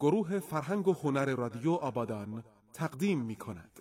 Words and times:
گروه 0.00 0.38
فرهنگ 0.38 0.88
و 0.88 0.92
هنر 0.92 1.24
رادیو 1.24 1.72
آبادان 1.72 2.44
تقدیم 2.72 3.20
می 3.20 3.36
کند. 3.36 3.80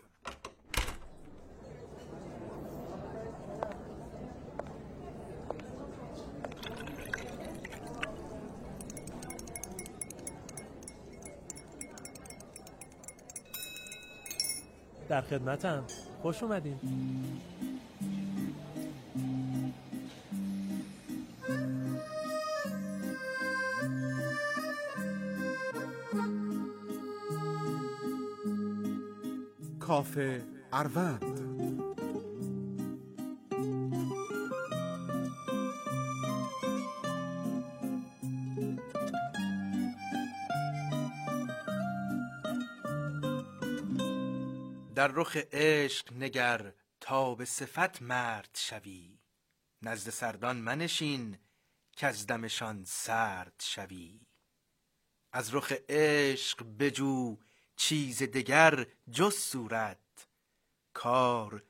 در 15.10 15.22
خدمتم 15.22 15.84
خوش 16.22 16.44
اومدین 16.44 16.80
کافه 30.00 30.46
اروند. 30.74 31.40
در 44.96 45.08
رخ 45.08 45.38
عشق 45.52 46.14
نگر 46.14 46.74
تا 47.00 47.36
به 47.36 47.46
صفت 47.46 48.02
مرد 48.02 48.50
شوی. 48.54 49.20
نزد 49.82 50.10
سردان 50.10 50.58
منشین 50.58 51.38
که 51.92 52.08
از 52.08 52.28
دمشان 52.28 52.84
سرد 52.88 53.54
شوی. 53.62 54.22
از 55.32 55.56
رخ 55.56 55.74
عشق 55.90 56.66
بجو 56.80 57.38
چیز 57.80 58.24
دگر 58.24 58.86
جز 59.12 59.36
صورت. 59.36 60.28
کار 60.94 61.64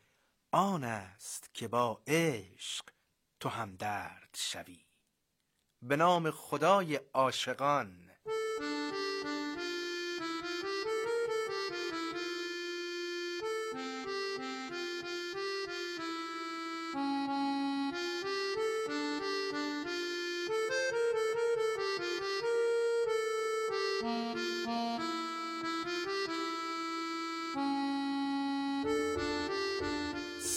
آن 0.52 0.84
است 0.84 1.50
که 1.54 1.68
با 1.68 2.02
عشق 2.08 2.86
تو 3.40 3.50
هم 3.50 3.76
درد 3.76 4.30
شوی. 4.38 4.86
به 5.82 5.96
نام 5.96 6.32
خدای 6.32 6.96
عاشقان 6.96 8.09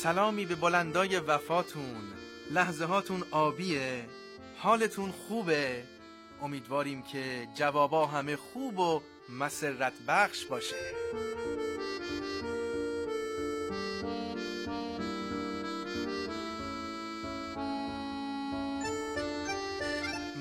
سلامی 0.03 0.47
به 0.47 0.55
بلندای 0.55 1.19
وفاتون. 1.19 2.13
لحظه 2.51 2.85
هاتون 2.85 3.23
آبیه. 3.31 4.05
حالتون 4.59 5.11
خوبه. 5.11 5.85
امیدواریم 6.43 7.03
که 7.03 7.49
جوابا 7.55 8.07
همه 8.07 8.37
خوب 8.37 8.79
و 8.79 9.03
مسرت 9.29 9.93
بخش 10.09 10.45
باشه. 10.45 10.77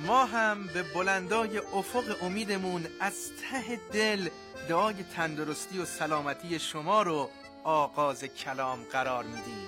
ما 0.08 0.26
هم 0.26 0.68
به 0.74 0.84
بلندای 0.84 1.58
افق 1.58 2.24
امیدمون 2.24 2.88
از 3.00 3.30
ته 3.30 3.80
دل 3.94 4.30
دعای 4.70 4.96
تندرستی 5.16 5.80
و 5.80 5.86
سلامتی 5.86 6.60
شما 6.60 7.02
رو 7.02 7.30
آغاز 7.64 8.24
کلام 8.24 8.80
قرار 8.92 9.24
میدیم. 9.24 9.68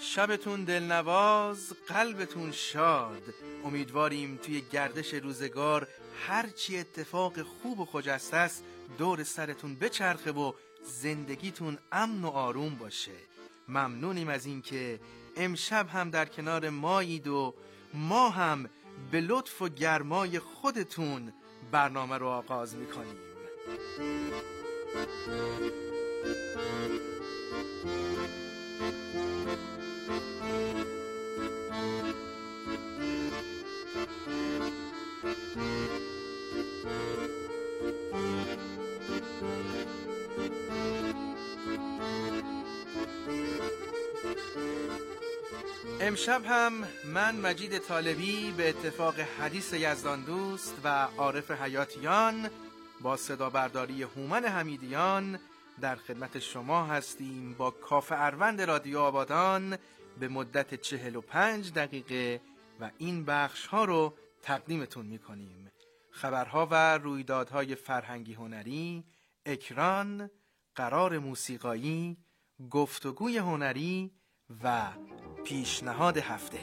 شبتون 0.00 0.64
دلنواز 0.64 1.72
قلبتون 1.88 2.52
شاد. 2.52 3.22
امیدواریم 3.64 4.36
توی 4.42 4.60
گردش 4.60 5.14
روزگار 5.14 5.88
هرچی 6.26 6.78
اتفاق 6.78 7.42
خوب 7.42 7.80
و 7.80 7.84
خجسته 7.84 8.36
است 8.36 8.64
دور 8.98 9.24
سرتون 9.24 9.74
بچرخه 9.74 10.32
و 10.32 10.52
زندگیتون 10.84 11.78
امن 11.92 12.24
و 12.24 12.28
آروم 12.28 12.74
باشه. 12.74 13.12
ممنونیم 13.68 14.28
از 14.28 14.46
اینکه 14.46 15.00
امشب 15.36 15.88
هم 15.88 16.10
در 16.10 16.24
کنار 16.24 16.70
مایید 16.70 17.26
و 17.26 17.54
ما 17.94 18.30
هم 18.30 18.68
به 19.10 19.20
لطف 19.20 19.62
و 19.62 19.68
گرمای 19.68 20.38
خودتون 20.38 21.32
برنامه 21.72 22.18
رو 22.18 22.26
آغاز 22.26 22.76
می‌کنیم. 22.76 23.16
امشب 46.06 46.42
هم 46.44 46.72
من 47.04 47.36
مجید 47.36 47.78
طالبی 47.78 48.50
به 48.50 48.68
اتفاق 48.68 49.14
حدیث 49.20 49.72
یزدان 49.72 50.24
دوست 50.24 50.74
و 50.84 50.88
عارف 51.18 51.50
حیاتیان 51.50 52.50
با 53.00 53.16
صدا 53.16 53.50
برداری 53.50 54.02
هومن 54.02 54.44
حمیدیان 54.44 55.38
در 55.80 55.96
خدمت 55.96 56.38
شما 56.38 56.86
هستیم 56.86 57.54
با 57.54 57.70
کاف 57.70 58.12
اروند 58.16 58.62
رادیو 58.62 58.98
آبادان 58.98 59.76
به 60.20 60.28
مدت 60.28 60.74
چهل 60.74 61.16
و 61.16 61.20
پنج 61.20 61.72
دقیقه 61.72 62.40
و 62.80 62.90
این 62.98 63.24
بخش 63.24 63.66
ها 63.66 63.84
رو 63.84 64.14
تقدیمتون 64.42 65.06
می 65.06 65.18
کنیم 65.18 65.70
خبرها 66.10 66.68
و 66.70 66.98
رویدادهای 66.98 67.74
فرهنگی 67.74 68.34
هنری 68.34 69.04
اکران 69.46 70.30
قرار 70.74 71.18
موسیقایی 71.18 72.16
گفتگوی 72.70 73.38
هنری 73.38 74.12
و 74.64 74.92
پیشنهاد 75.46 76.18
هفته. 76.18 76.58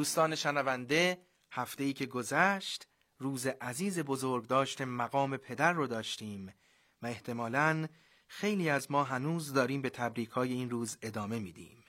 دوستان 0.00 0.34
شنونده 0.34 1.18
هفته 1.50 1.84
ای 1.84 1.92
که 1.92 2.06
گذشت 2.06 2.86
روز 3.18 3.46
عزیز 3.46 3.98
بزرگداشت 3.98 4.80
مقام 4.80 5.36
پدر 5.36 5.72
رو 5.72 5.86
داشتیم 5.86 6.54
و 7.02 7.06
احتمالا 7.06 7.86
خیلی 8.28 8.68
از 8.68 8.90
ما 8.90 9.04
هنوز 9.04 9.52
داریم 9.52 9.82
به 9.82 9.90
تبریک 9.90 10.28
های 10.28 10.52
این 10.52 10.70
روز 10.70 10.98
ادامه 11.02 11.38
میدیم. 11.38 11.84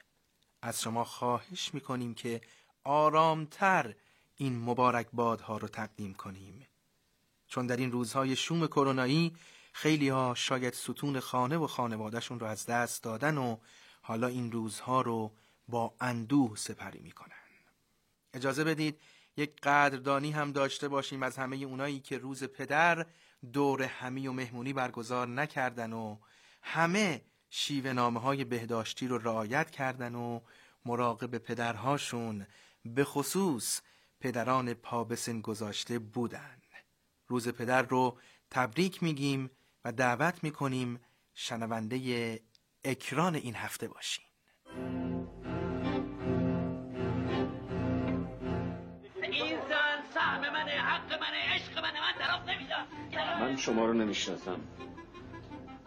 از 0.62 0.82
شما 0.82 1.04
خواهش 1.04 1.74
می‌کنیم 1.74 2.14
که 2.14 2.42
آرامتر 2.84 3.96
این 4.36 4.60
مبارک 4.60 5.08
بادها 5.14 5.58
رو 5.58 5.68
تقدیم 5.68 6.14
کنیم. 6.14 6.68
چون 7.48 7.68
در 7.68 7.78
این 7.78 7.92
روزهای 7.92 8.36
شوم 8.36 8.68
کرونایی 8.68 9.36
خیلی 9.74 10.10
ها 10.10 10.34
شاید 10.36 10.74
ستون 10.74 11.20
خانه 11.20 11.58
و 11.58 11.68
خانوادهشون 11.68 12.40
رو 12.40 12.48
از 12.48 12.66
دست 12.66 13.04
دادن 13.04 13.38
و 13.38 13.58
حالا 14.02 14.28
این 14.28 14.52
روزها 14.52 15.02
رو 15.02 15.32
با 15.68 15.94
اندوه 16.00 16.56
سپری 16.56 17.00
می‌کنن. 17.00 17.41
اجازه 18.34 18.64
بدید 18.64 19.00
یک 19.38 19.62
قدردانی 19.64 20.32
هم 20.32 20.52
داشته 20.52 20.88
باشیم 20.88 21.24
از 21.24 21.38
همه 21.38 21.56
اونایی 21.56 22.00
که 22.00 22.18
روز 22.18 22.44
پدر 22.44 23.06
دور 23.54 23.82
همی 23.82 24.28
و 24.28 24.32
مهمونی 24.32 24.74
برگزار 24.74 25.28
نکردن 25.28 25.94
و 25.94 26.18
همه 26.62 27.22
شیوه 27.50 27.94
نامه 27.94 28.20
های 28.20 28.44
بهداشتی 28.44 29.08
رو 29.08 29.18
رعایت 29.18 29.72
کردن 29.72 30.16
و 30.16 30.40
مراقب 30.86 31.38
پدرهاشون 31.38 32.48
به 32.86 33.04
خصوص 33.04 33.82
پدران 34.20 34.74
پابسن 34.74 35.42
گذاشته 35.42 36.00
بودن. 36.00 36.58
روز 37.28 37.48
پدر 37.48 37.82
رو 37.82 38.18
تبریک 38.50 39.04
میگیم 39.04 39.52
و 39.86 39.92
دعوت 39.92 40.44
می‌کنیم 40.44 41.00
شنونده 41.34 42.40
اکران 42.84 43.36
این 43.36 43.56
هفته 43.56 43.88
باشین. 43.88 44.26
من 53.40 53.58
شما 53.58 53.86
رو 53.86 53.94
نمی‌شناسم. 53.94 54.60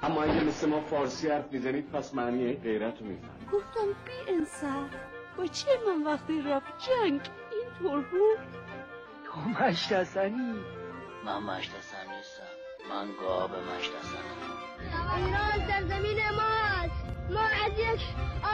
اما 0.03 0.23
اگه 0.23 0.45
مثل 0.45 0.69
ما 0.69 0.81
فارسی 0.81 1.29
حرف 1.29 1.53
می‌زنید 1.53 1.91
پس 1.91 2.15
معنی 2.15 2.55
غیرت 2.55 3.01
رو 3.01 3.07
میفهم 3.07 3.31
گفتم 3.53 3.87
بی 3.87 4.33
انصاف. 4.33 4.91
با 5.37 5.47
چه 5.47 5.69
من 5.87 6.13
وقتی 6.13 6.43
رفت 6.43 6.73
جنگ؟ 6.79 7.21
اینطور 7.53 8.01
بود؟ 8.01 8.39
تو 9.25 9.41
مشت 9.41 9.93
حسنی 9.93 10.55
من 11.25 11.39
مشت 11.39 11.71
حسن 11.71 12.17
نیستم 12.17 12.43
من 12.91 13.09
گاب 13.21 13.51
مشت 13.51 13.91
حسنم 13.91 14.55
ایران 15.17 15.69
سرزمین 15.69 16.19
ماست. 16.19 17.05
ما 17.31 17.41
از 17.41 17.73
یک 17.79 18.01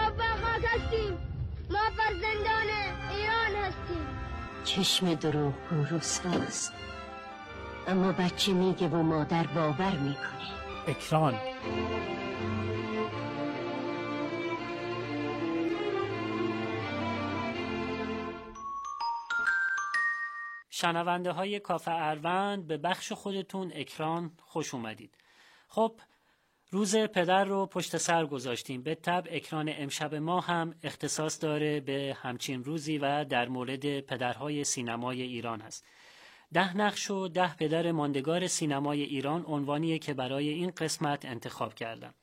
آب 0.07 0.19
و 0.19 0.23
خاک 0.23 0.65
هستیم. 0.65 1.19
ما 1.71 1.79
فرزندان 1.97 2.71
ایران 3.11 3.65
هستیم. 3.65 4.07
چشم 4.65 5.15
دروغ 5.15 5.55
روساست 5.91 6.73
اما 7.91 8.13
بچه 8.13 8.53
میگه 8.53 8.89
و 8.89 9.03
مادر 9.03 9.47
باور 9.47 9.97
می‌کنه. 9.97 10.89
اکران. 10.89 11.35
شنونده 20.71 21.33
های 21.33 21.61
کافه 21.61 21.91
اروند 21.91 22.67
به 22.67 22.77
بخش 22.77 23.13
خودتون 23.13 23.73
اکران 23.75 24.31
خوش 24.43 24.75
اومدید. 24.75 25.15
خب 25.69 26.01
روز 26.71 26.97
پدر 26.97 27.45
رو 27.45 27.67
پشت 27.67 27.97
سر 27.97 28.27
گذاشتیم. 28.27 28.83
به 28.83 28.95
تب 28.95 29.25
اکران 29.31 29.73
امشب 29.77 30.15
ما 30.15 30.41
هم 30.41 30.75
اختصاص 30.83 31.43
داره 31.43 31.81
به 31.81 32.17
همچین 32.23 32.65
روزی 32.65 32.99
و 32.99 33.25
در 33.25 33.49
مورد 33.49 34.01
پدرهای 34.01 34.65
سینمای 34.65 35.23
ایران 35.23 35.61
هست. 35.61 35.85
ده 36.53 36.77
نقش 36.77 37.11
و 37.11 37.29
ده 37.29 37.57
پدر 37.57 37.93
ماندگار 37.93 38.47
سینمای 38.47 39.03
ایران 39.03 39.45
عنوانیه 39.47 39.99
که 39.99 40.15
برای 40.15 40.49
این 40.49 40.71
قسمت 40.71 41.25
انتخاب 41.25 41.75
کردم. 41.75 42.15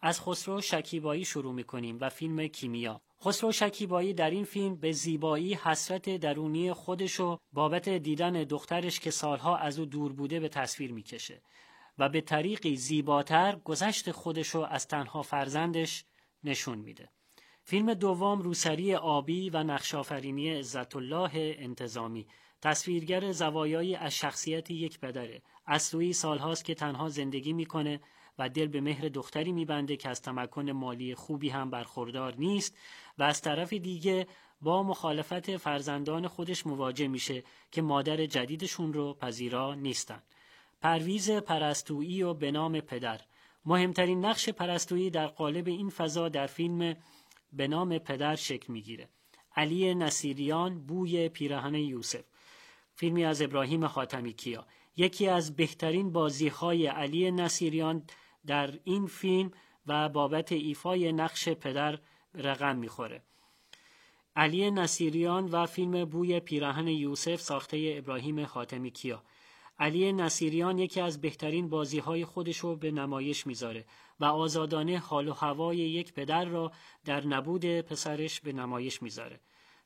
از 0.00 0.20
خسرو 0.20 0.60
شکیبایی 0.60 1.24
شروع 1.24 1.54
می‌کنیم 1.54 1.98
و 2.00 2.08
فیلم 2.08 2.46
کیمیا. 2.46 3.00
خسرو 3.24 3.52
شکیبایی 3.52 4.14
در 4.14 4.30
این 4.30 4.44
فیلم 4.44 4.76
به 4.76 4.92
زیبایی 4.92 5.54
حسرت 5.54 6.16
درونی 6.16 6.72
خودشو 6.72 7.38
بابت 7.52 7.88
دیدن 7.88 8.32
دخترش 8.32 9.00
که 9.00 9.10
سالها 9.10 9.56
از 9.56 9.78
او 9.78 9.84
دور 9.84 10.12
بوده 10.12 10.40
به 10.40 10.48
تصویر 10.48 10.92
می‌کشه 10.92 11.42
و 11.98 12.08
به 12.08 12.20
طریقی 12.20 12.76
زیباتر 12.76 13.56
گذشت 13.64 14.10
خودشو 14.10 14.60
از 14.60 14.88
تنها 14.88 15.22
فرزندش 15.22 16.04
نشون 16.44 16.78
میده. 16.78 17.08
فیلم 17.64 17.94
دوم 17.94 18.42
روسری 18.42 18.94
آبی 18.94 19.50
و 19.50 19.62
نقشافرینی 19.62 20.50
عزت 20.50 20.96
الله 20.96 21.30
انتظامی. 21.34 22.26
تصویرگر 22.62 23.32
زوایایی 23.32 23.94
از 23.94 24.14
شخصیت 24.14 24.70
یک 24.70 25.00
پدره. 25.00 25.42
اصلوی 25.66 26.12
سالهاست 26.12 26.64
که 26.64 26.74
تنها 26.74 27.08
زندگی 27.08 27.52
می‌کنه 27.52 28.00
و 28.38 28.48
دل 28.48 28.66
به 28.66 28.80
مهر 28.80 29.08
دختری 29.08 29.52
میبنده 29.52 29.96
که 29.96 30.08
از 30.08 30.22
تمکن 30.22 30.70
مالی 30.70 31.14
خوبی 31.14 31.48
هم 31.48 31.70
برخوردار 31.70 32.34
نیست 32.34 32.76
و 33.18 33.22
از 33.22 33.40
طرف 33.40 33.72
دیگه 33.72 34.26
با 34.60 34.82
مخالفت 34.82 35.56
فرزندان 35.56 36.28
خودش 36.28 36.66
مواجه 36.66 37.08
میشه 37.08 37.44
که 37.70 37.82
مادر 37.82 38.26
جدیدشون 38.26 38.92
رو 38.92 39.14
پذیرا 39.14 39.74
نیستن. 39.74 40.22
پرویز 40.80 41.30
پرستویی 41.30 42.22
و 42.22 42.34
به 42.34 42.50
نام 42.50 42.80
پدر. 42.80 43.20
مهمترین 43.64 44.24
نقش 44.24 44.48
پرستویی 44.48 45.10
در 45.10 45.26
قالب 45.26 45.68
این 45.68 45.90
فضا 45.90 46.28
در 46.28 46.46
فیلم 46.46 46.96
به 47.52 47.68
نام 47.68 47.98
پدر 47.98 48.36
شکل 48.36 48.72
می‌گیره. 48.72 49.08
علی 49.56 49.94
نصیریان 49.94 50.86
بوی 50.86 51.28
پیراهن 51.28 51.74
یوسف. 51.74 52.24
فیلمی 52.98 53.24
از 53.24 53.42
ابراهیم 53.42 53.86
خاتمی 53.86 54.32
کیا. 54.32 54.66
یکی 54.96 55.28
از 55.28 55.56
بهترین 55.56 56.12
بازیهای 56.12 56.86
علی 56.86 57.30
نصیریان 57.30 58.02
در 58.46 58.78
این 58.84 59.06
فیلم 59.06 59.50
و 59.86 60.08
بابت 60.08 60.52
ایفای 60.52 61.12
نقش 61.12 61.48
پدر 61.48 61.98
رقم 62.34 62.76
می‌خوره. 62.76 63.22
علی 64.36 64.70
نصیریان 64.70 65.44
و 65.44 65.66
فیلم 65.66 66.04
بوی 66.04 66.40
پیراهن 66.40 66.88
یوسف 66.88 67.40
ساخته 67.40 67.94
ابراهیم 67.98 68.44
خاتمی 68.44 68.90
کیا. 68.90 69.22
علی 69.78 70.12
نصیریان 70.12 70.78
یکی 70.78 71.00
از 71.00 71.20
بهترین 71.20 71.68
بازیهای 71.68 72.24
خودش 72.24 72.58
رو 72.58 72.76
به 72.76 72.90
نمایش 72.90 73.46
می‌ذاره 73.46 73.84
و 74.20 74.24
آزادانه 74.24 74.98
حال 74.98 75.28
و 75.28 75.32
هوای 75.32 75.76
یک 75.76 76.12
پدر 76.12 76.44
را 76.44 76.72
در 77.04 77.26
نبود 77.26 77.80
پسرش 77.80 78.40
به 78.40 78.52
نمایش 78.52 79.02
می‌ذاره. 79.02 79.40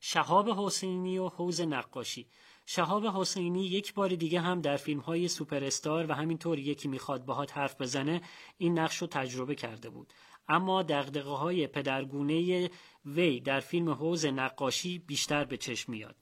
شهاب 0.04 0.48
حسینی 0.50 1.18
و 1.18 1.28
حوز 1.28 1.60
نقاشی. 1.60 2.26
شهاب 2.66 3.06
حسینی 3.06 3.66
یک 3.66 3.94
بار 3.94 4.08
دیگه 4.08 4.40
هم 4.40 4.60
در 4.60 4.76
فیلم 4.76 5.00
های 5.00 5.28
سوپرستار 5.28 6.10
و 6.10 6.14
همینطور 6.14 6.58
یکی 6.58 6.88
می‌خواد 6.88 7.24
باهات 7.24 7.56
حرف 7.56 7.80
بزنه 7.80 8.22
این 8.58 8.78
نقش 8.78 8.96
رو 8.96 9.06
تجربه 9.06 9.54
کرده 9.54 9.90
بود. 9.90 10.12
اما 10.48 10.82
دقدقه 10.82 11.30
های 11.30 11.66
پدرگونه 11.66 12.70
وی 13.04 13.40
در 13.40 13.60
فیلم 13.60 13.90
حوز 13.90 14.26
نقاشی 14.26 14.98
بیشتر 14.98 15.44
به 15.44 15.56
چشم 15.56 15.92
میاد. 15.92 16.16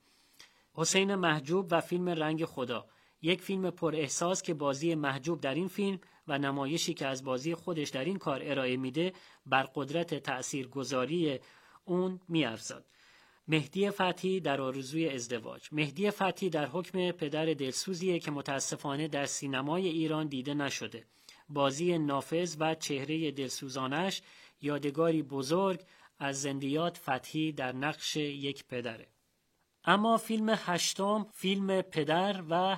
حسین 0.74 1.14
محجوب 1.14 1.68
و 1.70 1.80
فیلم 1.80 2.08
رنگ 2.08 2.44
خدا. 2.44 2.86
یک 3.22 3.42
فیلم 3.42 3.70
پر 3.70 3.96
احساس 3.96 4.42
که 4.42 4.54
بازی 4.54 4.94
محجوب 4.94 5.40
در 5.40 5.54
این 5.54 5.68
فیلم 5.68 5.98
و 6.28 6.38
نمایشی 6.38 6.94
که 6.94 7.06
از 7.06 7.24
بازی 7.24 7.54
خودش 7.54 7.88
در 7.88 8.04
این 8.04 8.18
کار 8.18 8.40
ارائه 8.44 8.76
میده 8.76 9.12
بر 9.46 9.62
قدرت 9.74 10.14
تأثیرگذاری 10.14 11.40
اون 11.84 12.20
میارزاد. 12.28 12.86
مهدی 13.50 13.90
فتحی 13.90 14.40
در 14.40 14.60
آرزوی 14.60 15.08
ازدواج. 15.08 15.68
مهدی 15.72 16.10
فتحی 16.10 16.50
در 16.50 16.66
حکم 16.66 17.10
پدر 17.10 17.46
دلسوزیه 17.46 18.18
که 18.18 18.30
متاسفانه 18.30 19.08
در 19.08 19.26
سینمای 19.26 19.88
ایران 19.88 20.26
دیده 20.26 20.54
نشده. 20.54 21.06
بازی 21.48 21.98
نافذ 21.98 22.56
و 22.60 22.74
چهره 22.74 23.30
دلسوزانش 23.30 24.22
یادگاری 24.62 25.22
بزرگ 25.22 25.80
از 26.18 26.42
زندیات 26.42 26.98
فتحی 26.98 27.52
در 27.52 27.72
نقش 27.72 28.16
یک 28.16 28.64
پدره. 28.64 29.08
اما 29.84 30.16
فیلم 30.16 30.54
هشتم 30.56 31.26
فیلم 31.32 31.82
پدر 31.82 32.42
و 32.50 32.76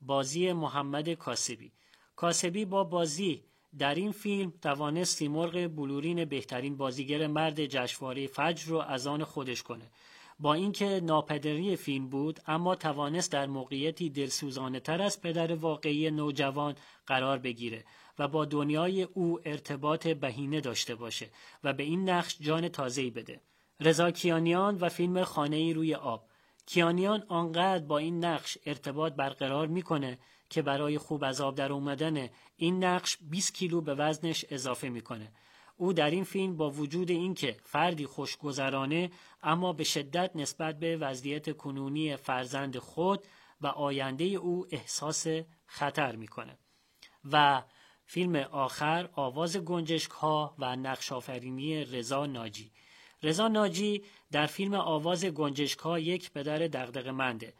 بازی 0.00 0.52
محمد 0.52 1.08
کاسبی. 1.08 1.72
کاسبی 2.16 2.64
با 2.64 2.84
بازی 2.84 3.44
در 3.78 3.94
این 3.94 4.12
فیلم 4.12 4.52
توانست 4.62 5.16
سیمرغ 5.16 5.66
بلورین 5.66 6.24
بهترین 6.24 6.76
بازیگر 6.76 7.26
مرد 7.26 7.66
جشنواره 7.66 8.26
فجر 8.26 8.68
رو 8.68 8.78
از 8.78 9.06
آن 9.06 9.24
خودش 9.24 9.62
کنه. 9.62 9.90
با 10.38 10.54
اینکه 10.54 11.00
ناپدری 11.04 11.76
فیلم 11.76 12.08
بود 12.08 12.40
اما 12.46 12.74
توانست 12.74 13.32
در 13.32 13.46
موقعیتی 13.46 14.10
دلسوزانه 14.10 14.80
تر 14.80 15.02
از 15.02 15.20
پدر 15.20 15.54
واقعی 15.54 16.10
نوجوان 16.10 16.74
قرار 17.06 17.38
بگیره 17.38 17.84
و 18.18 18.28
با 18.28 18.44
دنیای 18.44 19.02
او 19.02 19.40
ارتباط 19.44 20.06
بهینه 20.06 20.60
داشته 20.60 20.94
باشه 20.94 21.30
و 21.64 21.72
به 21.72 21.82
این 21.82 22.08
نقش 22.10 22.36
جان 22.40 22.68
تازه‌ای 22.68 23.10
بده. 23.10 23.40
رضا 23.80 24.10
کیانیان 24.10 24.76
و 24.76 24.88
فیلم 24.88 25.24
خانه 25.24 25.72
روی 25.72 25.94
آب. 25.94 26.26
کیانیان 26.66 27.24
آنقدر 27.28 27.84
با 27.84 27.98
این 27.98 28.24
نقش 28.24 28.58
ارتباط 28.66 29.12
برقرار 29.12 29.66
می‌کنه 29.66 30.18
که 30.50 30.62
برای 30.62 30.98
خوب 30.98 31.24
از 31.24 31.40
آب 31.40 31.54
در 31.54 31.72
اومدن 31.72 32.28
این 32.56 32.84
نقش 32.84 33.18
20 33.20 33.54
کیلو 33.54 33.80
به 33.80 33.94
وزنش 33.94 34.44
اضافه 34.50 34.88
می‌کنه. 34.88 35.32
او 35.76 35.92
در 35.92 36.10
این 36.10 36.24
فیلم 36.24 36.56
با 36.56 36.70
وجود 36.70 37.10
اینکه 37.10 37.56
فردی 37.64 38.06
خوشگذرانه 38.06 39.10
اما 39.42 39.72
به 39.72 39.84
شدت 39.84 40.30
نسبت 40.34 40.78
به 40.78 40.96
وضعیت 40.96 41.56
کنونی 41.56 42.16
فرزند 42.16 42.78
خود 42.78 43.26
و 43.60 43.66
آینده 43.66 44.24
او 44.24 44.66
احساس 44.70 45.26
خطر 45.66 46.16
می‌کنه. 46.16 46.58
و 47.32 47.62
فیلم 48.06 48.36
آخر 48.36 49.08
آواز 49.12 49.56
گنجشک 49.56 50.10
ها 50.10 50.54
و 50.58 50.76
نقش 50.76 51.12
آفرینی 51.12 51.84
رضا 51.84 52.26
ناجی. 52.26 52.72
رضا 53.22 53.48
ناجی 53.48 54.04
در 54.32 54.46
فیلم 54.46 54.74
آواز 54.74 55.24
گنجشکا 55.24 55.98
یک 55.98 56.30
پدر 56.30 56.58
دغدغه 56.58 57.10
منده 57.10 57.54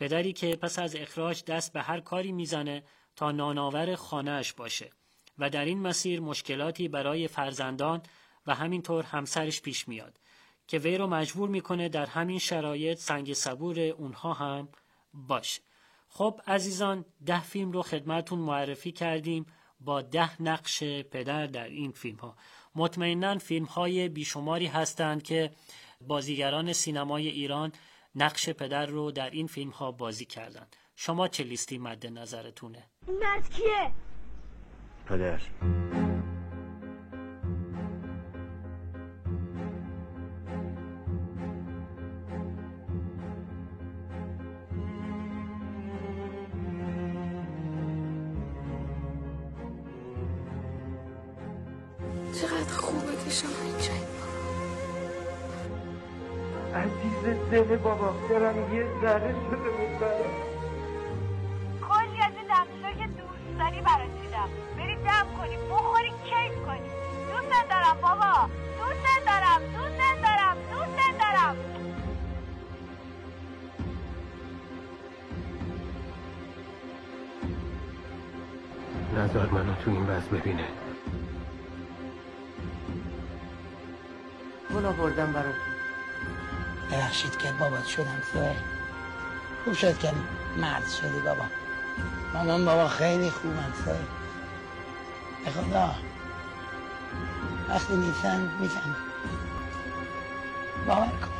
پدری 0.00 0.32
که 0.32 0.56
پس 0.56 0.78
از 0.78 0.96
اخراج 0.96 1.44
دست 1.44 1.72
به 1.72 1.82
هر 1.82 2.00
کاری 2.00 2.32
می‌زنه 2.32 2.82
تا 3.16 3.32
نانآور 3.32 3.94
خانهاش 3.94 4.52
باشه 4.52 4.90
و 5.38 5.50
در 5.50 5.64
این 5.64 5.78
مسیر 5.78 6.20
مشکلاتی 6.20 6.88
برای 6.88 7.28
فرزندان 7.28 8.02
و 8.46 8.54
همینطور 8.54 9.04
همسرش 9.04 9.62
پیش 9.62 9.88
میاد 9.88 10.20
که 10.68 10.78
وی 10.78 10.98
رو 10.98 11.06
مجبور 11.06 11.48
می‌کنه 11.48 11.88
در 11.88 12.06
همین 12.06 12.38
شرایط 12.38 12.98
سنگ 12.98 13.32
صبور 13.32 13.80
اونها 13.80 14.32
هم 14.32 14.68
باشه. 15.14 15.62
خب 16.08 16.40
عزیزان 16.46 17.04
ده 17.26 17.42
فیلم 17.42 17.72
رو 17.72 17.82
خدمتون 17.82 18.38
معرفی 18.38 18.92
کردیم 18.92 19.46
با 19.80 20.02
ده 20.02 20.42
نقش 20.42 20.84
پدر 20.84 21.46
در 21.46 21.68
این 21.68 21.90
فیلم 21.92 22.16
ها 22.16 22.36
مطمئنا 22.74 23.38
فیلم 23.38 23.64
های 23.64 24.08
بیشماری 24.08 24.66
هستند 24.66 25.22
که 25.22 25.50
بازیگران 26.00 26.72
سینمای 26.72 27.28
ایران 27.28 27.72
نقش 28.16 28.48
پدر 28.48 28.86
رو 28.86 29.10
در 29.10 29.30
این 29.30 29.46
فیلم 29.46 29.70
ها 29.70 29.92
بازی 29.92 30.24
کردن 30.24 30.66
شما 30.94 31.28
چه 31.28 31.44
لیستی 31.44 31.78
مد 31.78 32.06
نظرتونه؟ 32.06 32.90
این 33.06 33.22
از 33.36 33.48
کیه؟ 33.48 33.92
پدر 35.06 35.40
دل 57.68 57.76
بابا 57.76 58.14
دارم 58.28 58.74
یه 58.74 58.86
ذره 59.02 59.34
شده 59.50 59.70
می‌بره 59.78 60.30
کلی 61.88 62.20
از 62.22 62.32
این 62.36 62.46
دستشا 62.50 62.90
که 62.98 63.06
دوست 63.06 63.58
داری 63.58 63.80
برات 63.80 64.10
دیدم. 64.22 64.48
بری 64.76 64.96
دم 64.96 65.26
کنی 65.38 65.56
بخوری 65.70 66.08
کیف 66.08 66.66
کنی. 66.66 66.90
دوست 67.32 67.68
دارم 67.70 67.98
بابا. 68.02 68.50
دوست 68.78 69.26
دارم 69.26 69.60
دوست 69.76 70.22
دارم 70.22 70.56
دوست 70.70 71.18
دارم 71.18 71.56
نزار 79.16 79.46
منو 79.46 79.74
تو 79.74 79.90
این 79.90 80.06
وضع 80.06 80.28
ببینه. 80.28 80.64
گل 84.74 84.86
آوردم 84.86 85.32
برات. 85.32 85.65
ببخشید 86.92 87.36
که 87.36 87.52
بابات 87.52 87.86
شدم 87.86 88.22
سوه 88.32 88.56
خوب 89.64 89.74
شد 89.74 89.98
که 89.98 90.12
مرد 90.56 90.88
شدی 90.88 91.18
بابا. 91.18 91.44
مامان 92.34 92.64
بابا 92.64 92.88
خیلی 92.88 93.30
خوبم 93.30 93.72
سوه 93.84 93.98
به 95.44 95.50
خدا. 95.50 95.94
وقتی 97.68 97.96
نیستن 97.96 98.50
میزن 98.60 98.96
باور 100.86 101.06
کن. 101.06 101.30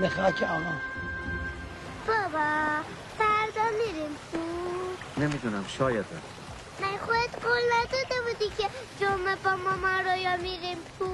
به 0.00 0.08
خاک 0.08 0.42
آقا. 0.42 0.72
بابا 2.06 2.82
فردا 3.18 3.70
میریم 3.78 4.16
تو 4.32 4.38
نمی‌دونم 5.20 5.64
شاید 5.68 6.04
من 6.82 6.96
خودت 6.98 7.44
قول 7.44 7.62
نداده 7.78 8.16
بودی 8.26 8.50
که 8.58 8.68
جمعه 9.00 9.36
با 9.44 9.50
ماما 9.56 10.00
رویا 10.00 10.36
میریم 10.36 10.78
تو 10.98 11.04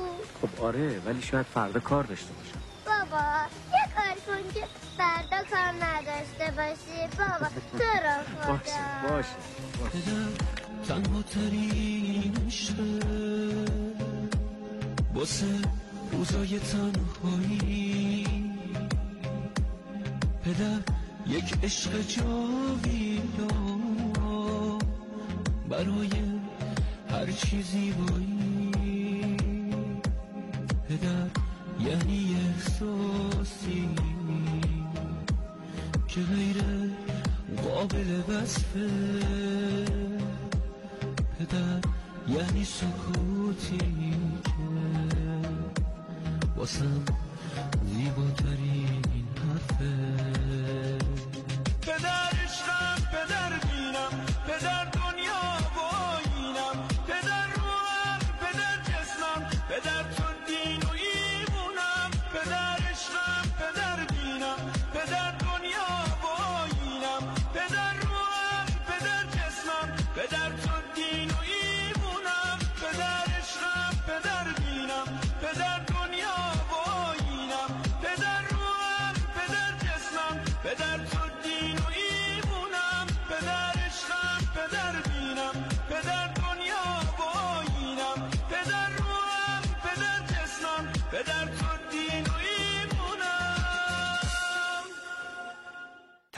خب 0.41 0.65
آره 0.65 0.99
ولی 1.07 1.23
شاید 1.23 1.47
فردا 1.47 1.81
کار 1.81 2.05
داشته 2.05 2.27
باشم. 2.33 2.61
بابا 2.87 3.25
یه 3.73 3.95
کار 3.97 4.15
کن 4.27 4.53
که 4.55 4.65
فردا 4.99 5.37
کار 5.51 5.73
نداشته 5.87 6.53
باشی. 6.57 7.09
بابا 7.19 7.47
تو 7.79 7.85
رو 7.85 8.43
خدا. 8.43 8.53
باشه 8.53 9.09
باشه 9.09 9.37
باشه. 9.81 10.05
تنها 10.89 11.23
ترین 11.23 12.35
واسه 15.15 15.47
روزای 16.13 16.59
تنهایی. 16.61 18.27
پدر 20.45 20.81
یک 21.27 21.55
عشق 21.65 21.91
جاویدان 22.01 23.08
برای 25.78 26.11
هر 27.11 27.32
چیزی 27.32 27.92
بایی 27.92 29.37
پدر 30.88 31.30
یعنی 31.80 32.37
احساسی 32.47 33.88
که 36.08 36.20
غیر 36.20 36.62
قابل 37.64 38.20
وصفه. 38.28 38.88
پدر 41.38 41.80
یعنی 42.28 42.64
سکوتی 42.64 43.78
که 44.44 44.52
واسم 46.56 47.02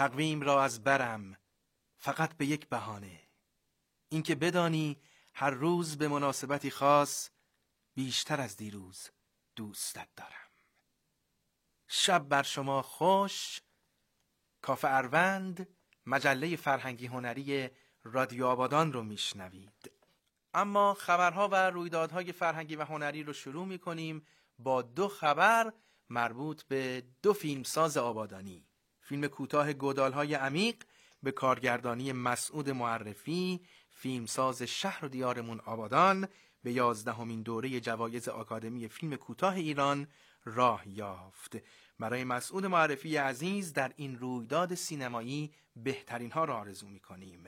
تقویم 0.00 0.40
را 0.40 0.62
از 0.62 0.84
برم 0.84 1.36
فقط 1.96 2.36
به 2.36 2.46
یک 2.46 2.68
بهانه. 2.68 3.20
اینکه 4.08 4.34
بدانی 4.34 5.02
هر 5.34 5.50
روز 5.50 5.98
به 5.98 6.08
مناسبتی 6.08 6.70
خاص 6.70 7.30
بیشتر 7.94 8.40
از 8.40 8.56
دیروز 8.56 9.10
دوستت 9.56 10.08
دارم. 10.16 10.50
شب 11.88 12.28
بر 12.28 12.42
شما 12.42 12.82
خوش. 12.82 13.60
کافه 14.62 14.88
اروند 14.90 15.68
مجله 16.06 16.56
فرهنگی 16.56 17.06
هنری 17.06 17.70
رادیو 18.02 18.46
آبادان 18.46 18.92
رو 18.92 19.02
میشنوید. 19.02 19.90
اما 20.54 20.94
خبرها 20.94 21.48
و 21.48 21.70
رویدادهای 21.70 22.32
فرهنگی 22.32 22.76
و 22.76 22.84
هنری 22.84 23.22
رو 23.22 23.32
شروع 23.32 23.66
می 23.66 23.78
کنیم 23.78 24.26
با 24.58 24.82
دو 24.82 25.08
خبر 25.08 25.72
مربوط 26.08 26.62
به 26.62 27.02
دو 27.22 27.32
فیلمساز 27.32 27.96
آبادانی. 27.96 28.69
فیلم 29.10 29.26
کوتاه 29.26 29.72
گودالهای 29.72 30.34
عمیق 30.34 30.76
به 31.22 31.32
کارگردانی 31.32 32.12
مسعود 32.12 32.70
معرفی 32.70 33.60
فیلمساز 33.90 34.62
شهر 34.62 35.04
و 35.04 35.08
دیارمون 35.08 35.60
آبادان 35.60 36.28
به 36.62 36.72
یازدهمین 36.72 37.42
دوره 37.42 37.80
جوایز 37.80 38.28
آکادمی 38.28 38.88
فیلم 38.88 39.16
کوتاه 39.16 39.54
ایران 39.54 40.06
راه 40.44 40.88
یافت. 40.88 41.56
برای 41.98 42.24
مسعود 42.24 42.66
معرفی 42.66 43.16
عزیز 43.16 43.72
در 43.72 43.92
این 43.96 44.18
رویداد 44.18 44.74
سینمایی 44.74 45.52
بهترین 45.76 46.30
ها 46.30 46.44
را 46.44 46.56
آرزو 46.56 46.86
می 46.88 47.00
کنیم 47.00 47.44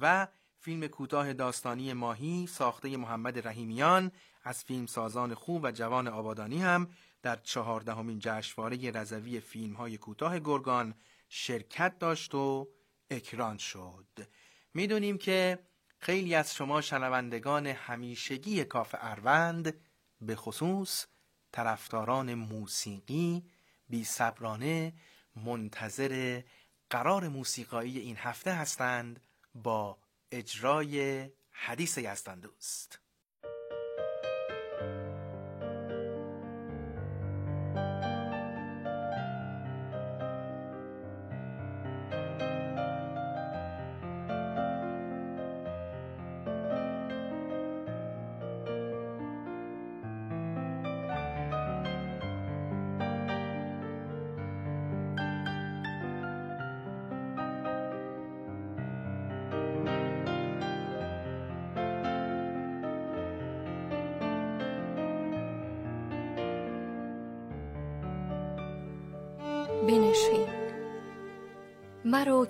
و 0.00 0.28
فیلم 0.58 0.86
کوتاه 0.86 1.32
داستانی 1.32 1.92
ماهی 1.92 2.46
ساخته 2.46 2.96
محمد 2.96 3.46
رحیمیان 3.48 4.12
از 4.44 4.64
فیلمسازان 4.64 5.34
خوب 5.34 5.64
و 5.64 5.70
جوان 5.72 6.08
آبادانی 6.08 6.62
هم 6.62 6.88
در 7.22 7.36
چهاردهمین 7.36 8.18
جشنواره 8.18 8.90
رضوی 8.90 9.40
فیلم 9.40 9.74
های 9.74 9.98
کوتاه 9.98 10.38
گرگان 10.38 10.94
شرکت 11.28 11.98
داشت 11.98 12.34
و 12.34 12.68
اکران 13.10 13.58
شد. 13.58 14.28
می‌دونیم 14.74 15.18
که 15.18 15.58
خیلی 15.98 16.34
از 16.34 16.54
شما 16.54 16.80
شنوندگان 16.80 17.66
همیشگی 17.66 18.64
کاف 18.64 18.94
اروند 18.98 19.80
به 20.20 20.36
خصوص 20.36 21.06
طرفداران 21.52 22.34
موسیقی 22.34 23.44
بی 23.88 24.04
صبرانه 24.04 24.92
منتظر 25.36 26.42
قرار 26.90 27.28
موسیقایی 27.28 27.98
این 27.98 28.16
هفته 28.16 28.52
هستند 28.52 29.20
با 29.54 29.98
اجرای 30.32 31.28
حدیث 31.50 31.98
یزداندوست 31.98 32.98
بنشین 32.98 33.07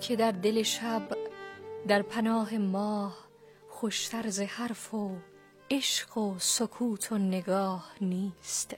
که 0.01 0.15
در 0.15 0.31
دل 0.31 0.63
شب 0.63 1.01
در 1.87 2.01
پناه 2.01 2.57
ماه 2.57 3.17
خوشتر 3.69 4.29
ز 4.29 4.39
حرف 4.39 4.93
و 4.93 5.17
عشق 5.71 6.17
و 6.17 6.35
سکوت 6.39 7.11
و 7.11 7.17
نگاه 7.17 7.91
نیست. 8.01 8.75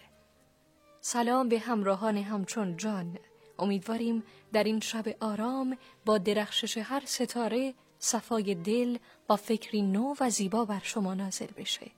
سلام 1.01 1.49
به 1.49 1.59
همراهان 1.59 2.17
همچون 2.17 2.77
جان. 2.77 3.17
امیدواریم 3.59 4.23
در 4.53 4.63
این 4.63 4.79
شب 4.79 5.05
آرام 5.19 5.77
با 6.05 6.17
درخشش 6.17 6.77
هر 6.77 7.03
ستاره 7.05 7.73
صفای 7.99 8.55
دل 8.55 8.97
با 9.27 9.35
فکری 9.35 9.81
نو 9.81 10.15
و 10.19 10.29
زیبا 10.29 10.65
بر 10.65 10.81
شما 10.83 11.13
نازل 11.13 11.51
بشه. 11.57 11.91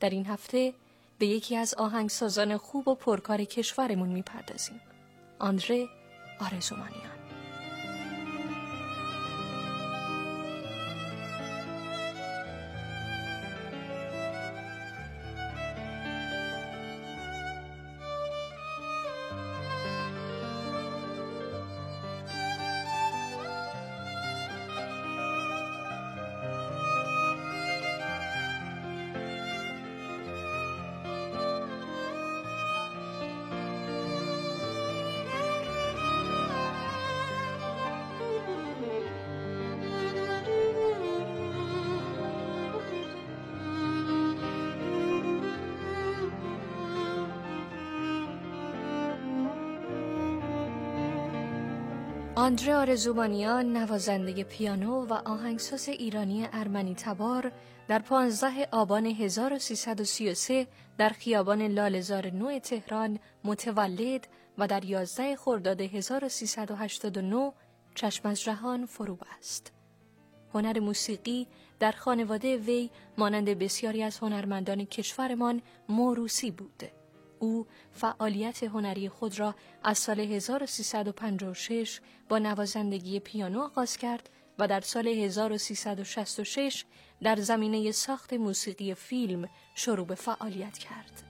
در 0.00 0.10
این 0.10 0.26
هفته 0.26 0.74
به 1.18 1.26
یکی 1.26 1.56
از 1.56 1.74
آهنگسازان 1.74 2.56
خوب 2.56 2.88
و 2.88 2.94
پرکار 2.94 3.44
کشورمون 3.44 4.08
می‌پردازیم. 4.08 4.80
آندره 5.38 5.88
آرزومانیان 6.40 7.29
آندره 52.50 52.74
آرزومانیان 52.74 53.76
نوازنده 53.76 54.44
پیانو 54.44 55.06
و 55.06 55.12
آهنگساز 55.12 55.88
ایرانی 55.88 56.48
ارمنی 56.52 56.94
تبار 56.94 57.52
در 57.88 57.98
15 57.98 58.68
آبان 58.72 59.06
1333 59.06 60.66
در 60.98 61.08
خیابان 61.08 61.62
لالزار 61.62 62.30
نو 62.30 62.58
تهران 62.58 63.18
متولد 63.44 64.28
و 64.58 64.66
در 64.66 64.84
11 64.84 65.36
خرداد 65.36 65.80
1389 65.80 67.52
چشم 67.94 68.28
از 68.28 68.40
جهان 68.40 68.86
فرو 68.86 69.18
است. 69.38 69.72
هنر 70.54 70.80
موسیقی 70.80 71.46
در 71.80 71.92
خانواده 71.92 72.56
وی 72.56 72.90
مانند 73.18 73.48
بسیاری 73.48 74.02
از 74.02 74.18
هنرمندان 74.18 74.84
کشورمان 74.84 75.62
موروسی 75.88 76.50
بوده. 76.50 76.99
او 77.40 77.66
فعالیت 77.92 78.62
هنری 78.62 79.08
خود 79.08 79.38
را 79.38 79.54
از 79.84 79.98
سال 79.98 80.20
1356 80.20 82.00
با 82.28 82.38
نوازندگی 82.38 83.20
پیانو 83.20 83.60
آغاز 83.60 83.96
کرد 83.96 84.30
و 84.58 84.68
در 84.68 84.80
سال 84.80 85.08
1366 85.08 86.84
در 87.22 87.36
زمینه 87.36 87.92
ساخت 87.92 88.32
موسیقی 88.32 88.94
فیلم 88.94 89.48
شروع 89.74 90.06
به 90.06 90.14
فعالیت 90.14 90.78
کرد. 90.78 91.29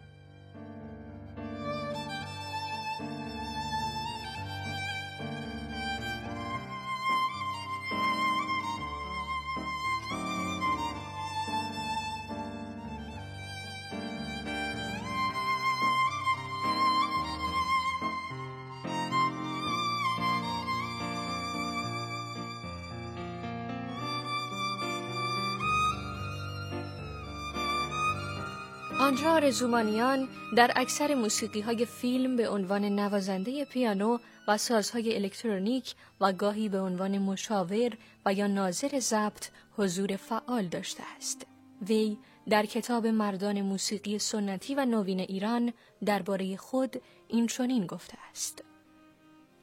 آنجا 29.21 29.39
رزومانیان 29.39 30.29
در 30.57 30.73
اکثر 30.77 31.15
موسیقی 31.15 31.61
های 31.61 31.85
فیلم 31.85 32.37
به 32.37 32.49
عنوان 32.49 32.85
نوازنده 32.85 33.65
پیانو 33.65 34.19
و 34.49 34.59
سازهای 34.59 35.17
الکترونیک 35.17 35.95
و 36.21 36.33
گاهی 36.33 36.69
به 36.69 36.81
عنوان 36.81 37.19
مشاور 37.19 37.91
و 38.27 38.35
یا 38.35 38.47
ناظر 38.47 38.99
ضبط 38.99 39.49
حضور 39.77 40.17
فعال 40.17 40.67
داشته 40.67 41.03
است. 41.17 41.47
وی 41.89 42.19
در 42.49 42.67
کتاب 42.67 43.07
مردان 43.07 43.63
موسیقی 43.63 44.19
سنتی 44.19 44.75
و 44.75 44.85
نوین 44.85 45.21
ایران 45.21 45.73
درباره 46.05 46.57
خود 46.57 47.03
این 47.29 47.47
چنین 47.47 47.87
گفته 47.87 48.19
است. 48.31 48.65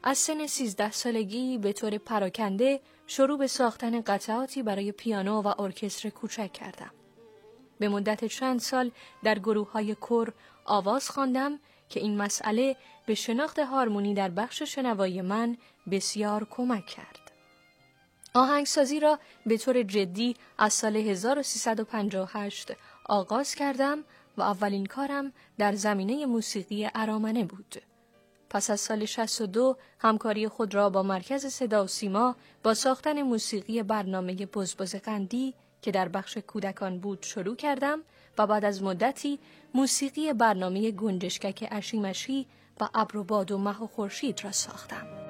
از 0.03 0.17
سن 0.17 0.47
سیزده 0.47 0.91
سالگی 0.91 1.57
به 1.57 1.73
طور 1.73 1.97
پراکنده 1.97 2.79
شروع 3.07 3.37
به 3.37 3.47
ساختن 3.47 4.01
قطعاتی 4.01 4.63
برای 4.63 4.91
پیانو 4.91 5.41
و 5.41 5.61
ارکستر 5.61 6.09
کوچک 6.09 6.53
کردم. 6.53 6.96
به 7.79 7.89
مدت 7.89 8.25
چند 8.25 8.59
سال 8.59 8.91
در 9.23 9.39
گروه 9.39 9.71
های 9.71 9.95
کر 9.95 10.33
آواز 10.65 11.09
خواندم 11.09 11.59
که 11.89 11.99
این 11.99 12.17
مسئله 12.17 12.75
به 13.05 13.15
شناخت 13.15 13.59
هارمونی 13.59 14.13
در 14.13 14.29
بخش 14.29 14.61
شنوایی 14.61 15.21
من 15.21 15.57
بسیار 15.91 16.47
کمک 16.49 16.85
کرد. 16.85 17.31
آهنگسازی 18.33 18.99
را 18.99 19.19
به 19.45 19.57
طور 19.57 19.83
جدی 19.83 20.35
از 20.57 20.73
سال 20.73 20.95
1358 20.95 22.71
آغاز 23.05 23.55
کردم 23.55 24.03
و 24.37 24.41
اولین 24.41 24.85
کارم 24.85 25.33
در 25.57 25.75
زمینه 25.75 26.25
موسیقی 26.25 26.89
ارامنه 26.95 27.45
بود. 27.45 27.75
پس 28.49 28.69
از 28.69 28.79
سال 28.79 29.05
62 29.05 29.77
همکاری 29.99 30.47
خود 30.47 30.75
را 30.75 30.89
با 30.89 31.03
مرکز 31.03 31.45
صدا 31.45 31.83
و 31.83 31.87
سیما 31.87 32.35
با 32.63 32.73
ساختن 32.73 33.21
موسیقی 33.21 33.83
برنامه 33.83 34.35
بزبز 34.35 34.95
قندی 34.95 35.53
که 35.81 35.91
در 35.91 36.07
بخش 36.07 36.37
کودکان 36.37 36.99
بود 36.99 37.23
شروع 37.23 37.55
کردم 37.55 37.99
و 38.37 38.47
بعد 38.47 38.65
از 38.65 38.83
مدتی 38.83 39.39
موسیقی 39.73 40.33
برنامه 40.33 40.91
گنجشکک 40.91 41.67
اشیمشی 41.71 42.47
و 42.79 42.89
ابر 42.93 43.17
و 43.17 43.23
باد 43.23 43.51
و 43.51 43.57
مه 43.57 43.83
و 43.83 43.87
خورشید 43.87 44.43
را 44.43 44.51
ساختم. 44.51 45.26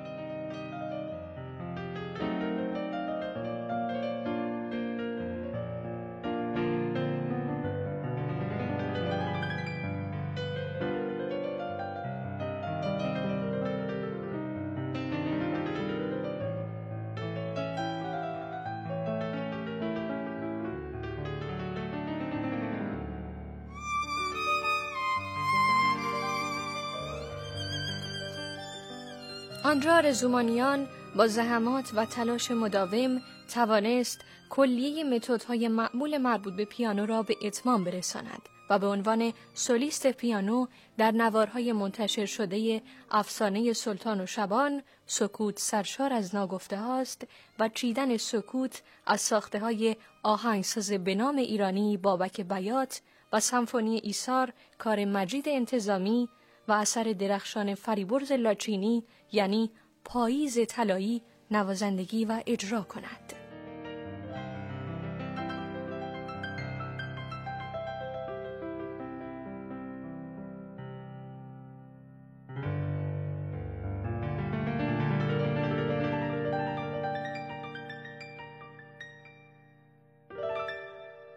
آندرا 29.78 30.00
رزومانیان 30.00 30.88
با 31.16 31.28
زحمات 31.28 31.92
و 31.96 32.06
تلاش 32.06 32.52
مداوم 32.52 33.22
توانست 33.54 34.22
کلیه 34.50 35.04
متدهای 35.04 35.68
معمول 35.68 36.18
مربوط 36.18 36.54
به 36.54 36.66
پیانو 36.66 37.06
را 37.06 37.24
به 37.24 37.36
اتمام 37.42 37.84
برساند 37.84 38.42
و 38.70 38.80
به 38.80 38.88
عنوان 38.88 39.34
سولیست 39.54 40.08
پیانو 40.08 40.66
در 40.98 41.12
نوارهای 41.12 41.72
منتشر 41.72 42.26
شده 42.26 42.82
افسانه 43.12 43.74
سلطان 43.74 44.22
و 44.22 44.26
شبان 44.26 44.84
سکوت 45.06 45.60
سرشار 45.60 46.14
از 46.14 46.36
ناگفته 46.36 46.78
هاست 46.78 47.28
و 47.60 47.70
چیدن 47.70 48.18
سکوت 48.18 48.82
از 49.06 49.22
ساخته 49.22 49.60
های 49.60 49.96
آهنگساز 50.24 50.92
به 50.92 51.16
نام 51.16 51.36
ایرانی 51.36 51.98
بابک 51.98 52.42
بیات 52.42 53.02
و 53.34 53.40
سمفونی 53.40 54.00
ایسار 54.04 54.54
کار 54.78 55.06
مجید 55.06 55.50
انتظامی 55.50 56.30
و 56.68 56.72
اثر 56.72 57.04
درخشان 57.04 57.76
فریبرز 57.76 58.32
لاچینی 58.32 59.04
یعنی 59.32 59.72
پاییز 60.06 60.60
طلایی 60.68 61.22
نوازندگی 61.52 62.26
و 62.26 62.44
اجرا 62.48 62.82
کند. 62.82 63.34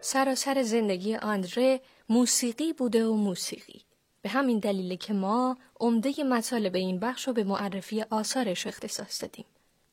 سراسر 0.03 0.63
زندگی 0.63 1.15
آندره 1.15 1.81
موسیقی 2.09 2.73
بوده 2.73 3.05
و 3.05 3.13
موسیقی 3.13 3.81
به 4.21 4.29
همین 4.29 4.59
دلیل 4.59 4.95
که 4.95 5.13
ما 5.13 5.57
عمده 5.79 6.23
مطالب 6.23 6.75
این 6.75 6.99
بخش 6.99 7.27
رو 7.27 7.33
به 7.33 7.43
معرفی 7.43 8.01
آثارش 8.01 8.67
اختصاص 8.67 9.21
دادیم. 9.21 9.45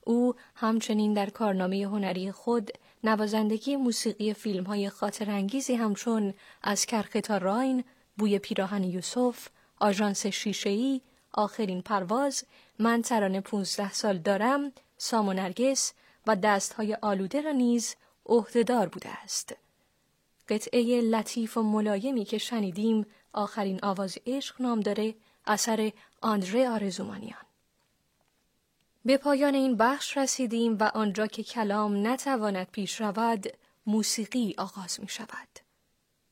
او 0.04 0.34
همچنین 0.54 1.14
در 1.14 1.30
کارنامه 1.30 1.86
هنری 1.86 2.32
خود 2.32 2.70
نوازندگی 3.04 3.76
موسیقی 3.76 4.34
فیلم 4.34 4.64
های 4.64 4.88
خاطر 4.88 5.30
انگیزی 5.30 5.74
همچون 5.74 6.34
از 6.62 6.86
کرخه 6.86 7.20
تا 7.20 7.38
راین، 7.38 7.84
بوی 8.16 8.38
پیراهن 8.38 8.84
یوسف، 8.84 9.48
آژانس 9.80 10.26
شیشه‌ای، 10.26 11.00
آخرین 11.32 11.82
پرواز، 11.82 12.44
من 12.78 13.02
ترانه 13.02 13.40
15 13.40 13.92
سال 13.92 14.18
دارم، 14.18 14.72
سام 14.98 15.28
و 15.28 15.32
نرگس 15.32 15.92
و 16.26 16.36
دستهای 16.36 16.94
آلوده 16.94 17.40
را 17.40 17.52
نیز 17.52 17.96
عهدهدار 18.26 18.88
بوده 18.88 19.08
است. 19.08 19.56
قطعه 20.48 21.00
لطیف 21.00 21.56
و 21.56 21.62
ملایمی 21.62 22.24
که 22.24 22.38
شنیدیم 22.38 23.06
آخرین 23.32 23.80
آواز 23.82 24.18
عشق 24.26 24.62
نام 24.62 24.80
داره 24.80 25.14
اثر 25.46 25.92
آندره 26.22 26.68
آرزومانیان. 26.68 27.44
به 29.04 29.16
پایان 29.16 29.54
این 29.54 29.76
بخش 29.76 30.16
رسیدیم 30.16 30.76
و 30.80 30.82
آنجا 30.82 31.26
که 31.26 31.42
کلام 31.42 32.06
نتواند 32.06 32.66
پیش 32.70 33.00
رود 33.00 33.46
موسیقی 33.86 34.54
آغاز 34.58 35.00
می 35.00 35.08
شود. 35.08 35.48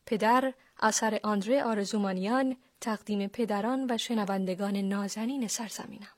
پدر 0.06 0.54
اثر 0.80 1.20
آندره 1.22 1.64
آرزومانیان 1.64 2.56
تقدیم 2.80 3.26
پدران 3.26 3.86
و 3.90 3.98
شنوندگان 3.98 4.76
نازنین 4.76 5.48
سرزمینم. 5.48 6.16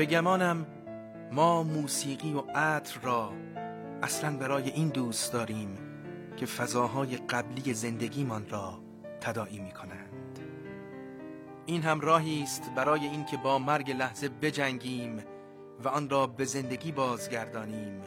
به 0.00 0.06
گمانم 0.06 0.66
ما 1.32 1.62
موسیقی 1.62 2.32
و 2.32 2.40
عطر 2.54 3.00
را 3.00 3.32
اصلا 4.02 4.36
برای 4.36 4.70
این 4.70 4.88
دوست 4.88 5.32
داریم 5.32 5.78
که 6.36 6.46
فضاهای 6.46 7.16
قبلی 7.16 7.74
زندگیمان 7.74 8.48
را 8.48 8.80
تداعی 9.20 9.58
می 9.58 9.72
کنند 9.72 10.38
این 11.66 11.82
هم 11.82 12.00
راهی 12.00 12.42
است 12.42 12.70
برای 12.76 13.06
اینکه 13.06 13.36
با 13.36 13.58
مرگ 13.58 13.90
لحظه 13.90 14.28
بجنگیم 14.28 15.24
و 15.84 15.88
آن 15.88 16.10
را 16.10 16.26
به 16.26 16.44
زندگی 16.44 16.92
بازگردانیم 16.92 18.02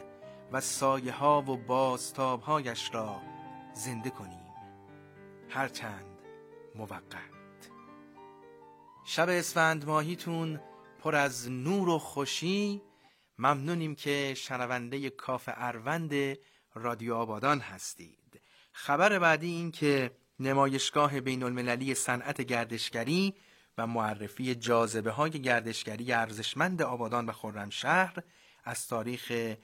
و 0.52 0.60
سایه 0.60 1.12
ها 1.12 1.42
و 1.42 1.56
بازتابهایش 1.56 2.94
را 2.94 3.16
زنده 3.72 4.10
کنیم. 4.10 4.44
هرچند 5.48 6.18
موقت. 6.74 7.70
شب 9.04 9.28
اسفند 9.28 9.86
ماهیتون 9.86 10.60
پر 11.04 11.14
از 11.14 11.50
نور 11.50 11.88
و 11.88 11.98
خوشی. 11.98 12.82
ممنونیم 13.38 13.94
که 13.94 14.34
شنونده 14.36 15.10
کاف 15.10 15.48
اروند 15.52 16.38
رادیو 16.74 17.14
آبادان 17.14 17.60
هستید. 17.60 18.40
خبر 18.72 19.18
بعدی 19.18 19.46
این 19.46 19.70
که 19.70 20.10
نمایشگاه 20.40 21.20
بین 21.20 21.42
المللی 21.42 21.94
صنعت 21.94 22.40
گردشگری 22.40 23.34
و 23.78 23.86
معرفی 23.86 24.54
جاذبه 24.54 25.10
های 25.10 25.30
گردشگری 25.30 26.12
ارزشمند 26.12 26.82
آبادان 26.82 27.26
و 27.26 27.32
خرمشهر 27.32 28.22
از 28.64 28.88
تاریخ 28.88 29.54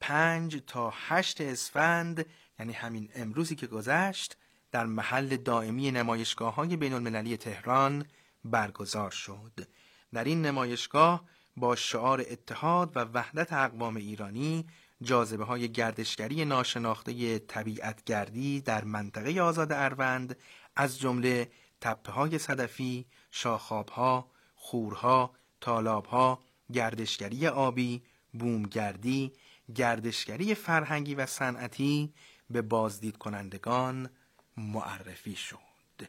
5 0.00 0.62
تا 0.66 0.92
8 0.96 1.40
اسفند 1.40 2.26
یعنی 2.58 2.72
همین 2.72 3.10
امروزی 3.14 3.54
که 3.54 3.66
گذشت 3.66 4.36
در 4.72 4.86
محل 4.86 5.36
دائمی 5.36 5.90
نمایشگاه 5.90 6.54
های 6.54 6.76
بین 6.76 6.92
المللی 6.92 7.36
تهران 7.36 8.06
برگزار 8.44 9.10
شد. 9.10 9.66
در 10.16 10.24
این 10.24 10.42
نمایشگاه 10.42 11.24
با 11.56 11.76
شعار 11.76 12.20
اتحاد 12.20 12.96
و 12.96 13.00
وحدت 13.00 13.52
اقوام 13.52 13.96
ایرانی 13.96 14.66
جاذبه 15.02 15.44
های 15.44 15.72
گردشگری 15.72 16.44
ناشناخته 16.44 17.38
طبیعتگردی 17.38 18.60
در 18.60 18.84
منطقه 18.84 19.40
آزاد 19.40 19.72
اروند 19.72 20.36
از 20.76 20.98
جمله 20.98 21.50
تپه 21.80 22.12
های 22.12 22.38
صدفی، 22.38 23.06
شاخاب 23.30 23.88
ها، 23.88 24.30
خورها، 24.54 25.34
تالاب 25.60 26.06
ها، 26.06 26.42
گردشگری 26.72 27.46
آبی، 27.46 28.02
بومگردی، 28.32 29.32
گردشگری 29.74 30.54
فرهنگی 30.54 31.14
و 31.14 31.26
صنعتی 31.26 32.14
به 32.50 32.62
بازدید 32.62 33.18
کنندگان 33.18 34.10
معرفی 34.56 35.36
شد. 35.36 36.08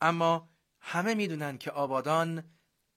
اما 0.00 0.48
همه 0.80 1.14
می‌دونن 1.14 1.58
که 1.58 1.70
آبادان 1.70 2.44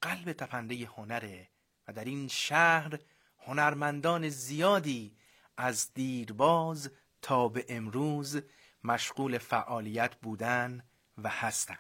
قلب 0.06 0.34
تپنده 0.34 0.76
هنره 0.86 1.50
و 1.88 1.94
در 1.94 2.06
این 2.06 2.28
شهر 2.28 3.00
هنرمندان 3.40 4.30
زیادی 4.30 5.18
از 5.58 5.94
دیرباز 5.94 6.92
تا 7.22 7.48
به 7.48 7.66
امروز 7.70 8.42
مشغول 8.84 9.38
فعالیت 9.38 10.16
بودن 10.16 10.84
و 11.18 11.30
هستند. 11.30 11.78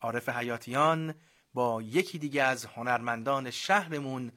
عارف 0.00 0.28
حیاتیان 0.28 1.14
با 1.54 1.82
یکی 1.82 2.18
دیگه 2.18 2.42
از 2.42 2.64
هنرمندان 2.64 3.50
شهرمون 3.50 4.32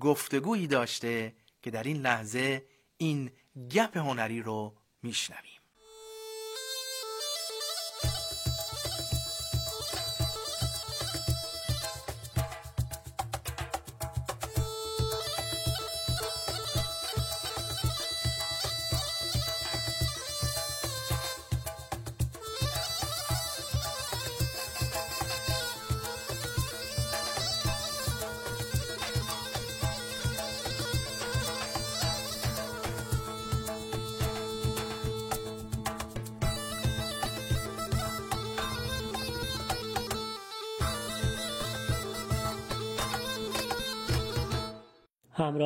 گفتگویی 0.00 0.66
داشته 0.66 1.36
که 1.62 1.70
در 1.70 1.82
این 1.82 1.96
لحظه 1.96 2.66
این 2.96 3.30
گپ 3.70 3.96
هنری 3.96 4.42
رو 4.42 4.76
میشنویم. 5.02 5.51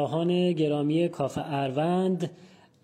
همراهان 0.07 0.53
گرامی 0.53 1.09
کافه 1.09 1.43
اروند 1.45 2.31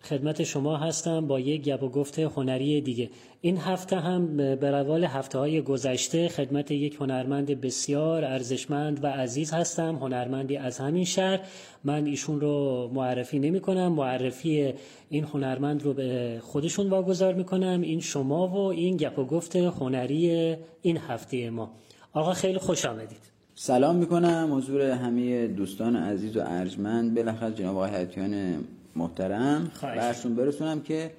خدمت 0.03 0.43
شما 0.43 0.77
هستم 0.77 1.27
با 1.27 1.41
یک 1.41 1.63
گپ 1.63 1.83
و 1.83 1.89
گفت 1.89 2.19
هنری 2.19 2.81
دیگه. 2.81 3.11
این 3.41 3.57
هفته 3.57 3.97
هم 3.97 4.37
به 4.37 4.71
روال 4.71 5.05
هفته 5.05 5.39
های 5.39 5.63
گذشته 5.63 6.29
خدمت 6.29 6.71
یک 6.71 6.95
هنرمند 7.01 7.61
بسیار 7.61 8.25
ارزشمند 8.25 9.05
و 9.05 9.07
عزیز 9.07 9.53
هستم 9.53 9.97
هنرمندی 9.97 10.57
از 10.57 10.79
همین 10.79 11.05
شهر. 11.05 11.41
من 11.85 12.07
ایشون 12.07 12.41
رو 12.41 12.89
معرفی 12.95 13.39
نمی 13.39 13.61
کنم 13.61 13.93
معرفی 13.93 14.75
این 15.11 15.25
هنرمند 15.25 15.83
رو 15.83 15.95
به 15.95 16.39
خودشون 16.43 16.91
واگذار 16.91 17.35
می 17.35 17.45
کنم 17.45 17.81
این 17.81 18.01
شما 18.01 18.49
و 18.49 18.57
این 18.57 18.97
گپ 18.97 19.19
و 19.19 19.25
گفت 19.25 19.57
هنری 19.57 20.57
این 20.83 20.97
هفته 20.97 21.51
ما. 21.51 21.71
آقا 22.13 22.33
خیلی 22.33 22.59
خوش 22.59 22.85
آمدید. 22.85 23.32
سلام 23.55 23.97
می‌کنم. 23.97 24.49
حضور 24.57 24.81
همه 24.81 25.47
دوستان 25.47 25.97
عزیز 25.97 26.37
و 26.37 26.41
ارجمند. 26.47 27.15
بالاخره 27.15 27.55
جناب 27.55 27.77
آقای 27.77 27.91
حیاتیان 27.91 28.65
محترم. 28.97 29.71
برشون 29.83 30.35
برسونم 30.35 30.81
که 30.81 31.11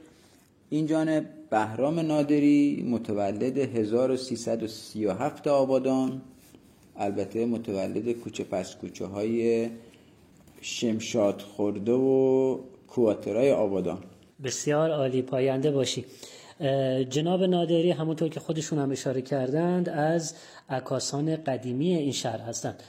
این 0.69 0.87
جانب 0.87 1.25
بهرام 1.49 1.99
نادری 1.99 2.85
متولد 2.89 3.57
1337 3.57 5.47
آبادان. 5.47 6.21
البته 6.97 7.45
متولد 7.45 8.11
کوچه 8.11 8.43
پس 8.43 8.75
کوچه 8.75 9.05
های 9.05 9.69
شمشاد 10.61 11.41
خورده 11.41 11.91
و 11.91 12.57
کواترای 12.87 13.51
آبادان. 13.51 13.97
بسیار 14.43 14.91
عالی. 14.91 15.21
پاینده 15.21 15.71
باشی. 15.71 16.05
جناب 17.09 17.43
نادری 17.43 17.91
همونطور 17.91 18.29
که 18.29 18.39
خودشون 18.39 18.79
هم 18.79 18.91
اشاره 18.91 19.21
کردند 19.21 19.89
از 19.89 20.33
عکاسان 20.69 21.35
قدیمی 21.35 21.95
این 21.95 22.11
شهر 22.11 22.39
هستند. 22.39 22.83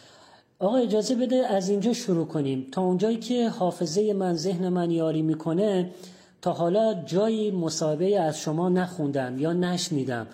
آقا 0.59 0.77
اجازه 0.77 1.15
بده 1.15 1.37
از 1.37 1.69
اینجا 1.69 1.93
شروع 1.93 2.27
کنیم. 2.27 2.67
تا 2.73 2.83
اونجایی 2.83 3.17
که 3.17 3.49
حافظه 3.49 4.13
من 4.13 4.35
ذهن 4.35 4.69
من 4.69 4.91
یاری 4.91 5.23
می‌کنه 5.23 5.91
تا 6.43 6.53
حالا 6.53 6.95
جایی 6.95 7.51
مصاحبه 7.51 8.21
از 8.21 8.41
شما 8.41 8.69
نخوندم 8.69 9.39
یا 9.39 9.53
نشنیدم. 9.53 10.27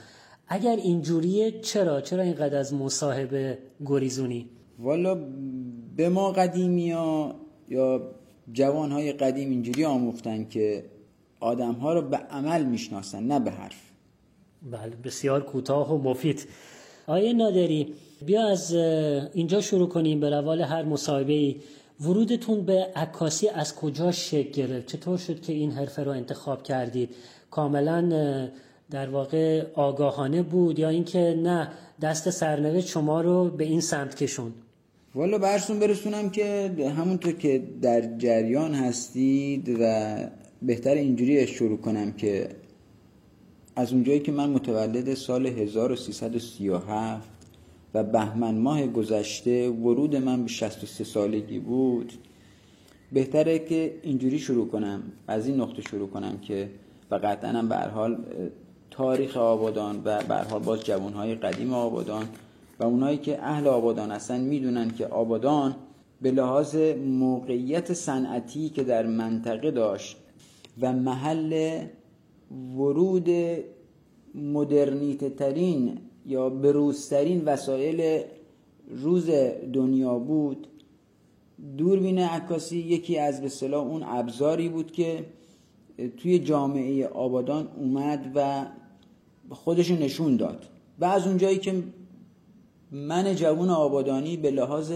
اگر 0.48 0.76
اینجوریه 0.76 1.60
چرا؟ 1.60 2.00
چرا 2.00 2.22
اینقدر 2.22 2.56
از 2.56 2.74
مصاحبه 2.74 3.58
گریزونی؟ 3.86 4.48
والا 4.78 5.18
به 5.96 6.08
ما 6.08 6.32
قدیمی 6.32 6.90
ها 6.90 7.34
یا 7.68 8.02
جوان 8.52 8.92
های 8.92 9.12
قدیم 9.12 9.50
اینجوری 9.50 9.84
آموختن 9.84 10.44
که 10.44 10.84
آدم 11.40 11.72
ها 11.72 11.94
رو 11.94 12.02
به 12.02 12.16
عمل 12.16 12.64
می‌شناسن 12.64 13.22
نه 13.22 13.40
به 13.40 13.50
حرف. 13.50 13.80
بله 14.70 14.96
بسیار 15.04 15.44
کوتاه 15.44 15.94
و 15.94 16.10
مفید. 16.10 16.48
آیه 17.06 17.32
نادری 17.32 17.94
بیا 18.26 18.48
از 18.48 18.74
اینجا 19.34 19.60
شروع 19.60 19.88
کنیم 19.88 20.20
به 20.20 20.30
روال 20.30 20.60
هر 20.60 20.82
مصاحبه 20.82 21.32
ای 21.32 21.56
ورودتون 22.00 22.64
به 22.64 22.86
عکاسی 22.96 23.48
از 23.48 23.76
کجا 23.76 24.12
شکل 24.12 24.50
گرفت؟ 24.50 24.86
چطور 24.86 25.18
شد 25.18 25.40
که 25.40 25.52
این 25.52 25.70
حرفه 25.70 26.04
رو 26.04 26.10
انتخاب 26.10 26.62
کردید؟ 26.62 27.10
کاملا 27.50 28.00
در 28.90 29.08
واقع 29.08 29.64
آگاهانه 29.74 30.42
بود 30.42 30.78
یا 30.78 30.88
اینکه 30.88 31.38
نه 31.42 31.68
دست 32.02 32.30
سرنوشت 32.30 32.88
شما 32.88 33.20
رو 33.20 33.50
به 33.50 33.64
این 33.64 33.80
سمت 33.80 34.14
کشون 34.14 34.52
والا 35.14 35.38
برسون 35.38 35.78
برسونم 35.78 36.30
که 36.30 36.70
همونطور 36.98 37.32
که 37.32 37.62
در 37.82 38.16
جریان 38.18 38.74
هستید 38.74 39.76
و 39.80 40.14
بهتر 40.62 40.94
اینجوری 40.94 41.46
شروع 41.46 41.78
کنم 41.78 42.12
که 42.12 42.48
از 43.76 43.92
اونجایی 43.92 44.20
که 44.20 44.32
من 44.32 44.50
متولد 44.50 45.14
سال 45.14 45.46
1337 45.46 47.28
و 47.94 48.04
بهمن 48.04 48.54
ماه 48.54 48.86
گذشته 48.86 49.68
ورود 49.68 50.16
من 50.16 50.42
به 50.42 50.48
63 50.48 51.04
سالگی 51.04 51.58
بود 51.58 52.12
بهتره 53.12 53.58
که 53.58 53.94
اینجوری 54.02 54.38
شروع 54.38 54.68
کنم 54.68 55.02
از 55.26 55.46
این 55.46 55.60
نقطه 55.60 55.82
شروع 55.82 56.08
کنم 56.08 56.38
که 56.38 56.68
و 57.10 57.14
قطعا 57.14 57.50
هم 57.50 57.68
به 57.68 57.76
حال 57.76 58.18
تاریخ 58.90 59.36
آبادان 59.36 60.02
و 60.04 60.22
به 60.22 60.34
حال 60.34 60.62
باز 60.62 60.84
جوانهای 60.84 61.34
قدیم 61.34 61.74
آبادان 61.74 62.28
و 62.80 62.84
اونایی 62.84 63.18
که 63.18 63.42
اهل 63.42 63.66
آبادان 63.66 64.10
هستن 64.10 64.40
می‌دونن 64.40 64.90
که 64.90 65.06
آبادان 65.06 65.76
به 66.22 66.30
لحاظ 66.30 66.76
موقعیت 67.06 67.92
صنعتی 67.92 68.68
که 68.68 68.84
در 68.84 69.06
منطقه 69.06 69.70
داشت 69.70 70.16
و 70.80 70.92
محل 70.92 71.80
ورود 72.76 73.28
مدرنیته 74.34 75.30
ترین 75.30 75.98
یا 76.26 76.50
بروزترین 76.50 77.44
وسایل 77.44 78.22
روز 78.88 79.30
دنیا 79.72 80.18
بود. 80.18 80.66
دوربین 81.78 82.18
عکاسی 82.18 82.78
یکی 82.78 83.18
از 83.18 83.40
به 83.42 83.76
اون 83.76 84.02
ابزاری 84.02 84.68
بود 84.68 84.92
که 84.92 85.26
توی 86.16 86.38
جامعه 86.38 87.06
آبادان 87.06 87.68
اومد 87.76 88.32
و 88.34 88.66
خودش 89.50 89.90
نشون 89.90 90.36
داد. 90.36 90.66
و 90.98 91.04
از 91.04 91.26
اونجایی 91.26 91.58
که 91.58 91.82
من 92.92 93.34
جوون 93.34 93.70
آبادانی 93.70 94.36
به 94.36 94.50
لحاظ 94.50 94.92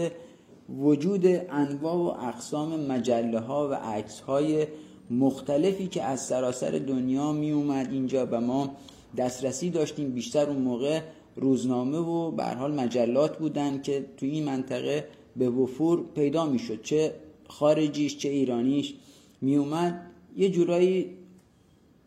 وجود 0.69 1.25
انواع 1.49 1.95
و 1.95 2.25
اقسام 2.25 2.79
مجله 2.79 3.39
ها 3.39 3.69
و 3.69 3.73
عکس 3.73 4.19
های 4.19 4.67
مختلفی 5.09 5.87
که 5.87 6.03
از 6.03 6.25
سراسر 6.25 6.71
دنیا 6.71 7.31
می 7.31 7.51
اومد 7.51 7.91
اینجا 7.91 8.27
و 8.31 8.41
ما 8.41 8.75
دسترسی 9.17 9.69
داشتیم 9.69 10.11
بیشتر 10.11 10.49
اون 10.49 10.61
موقع 10.61 11.01
روزنامه 11.35 11.97
و 11.97 12.31
به 12.31 12.43
حال 12.43 12.73
مجلات 12.73 13.37
بودن 13.37 13.81
که 13.81 14.05
توی 14.17 14.29
این 14.29 14.43
منطقه 14.43 15.07
به 15.35 15.49
وفور 15.49 16.05
پیدا 16.15 16.45
می‌شد. 16.45 16.81
چه 16.81 17.13
خارجیش 17.47 18.17
چه 18.17 18.29
ایرانیش 18.29 18.93
می 19.41 19.55
اومد 19.55 20.01
یه 20.37 20.49
جورایی 20.49 21.09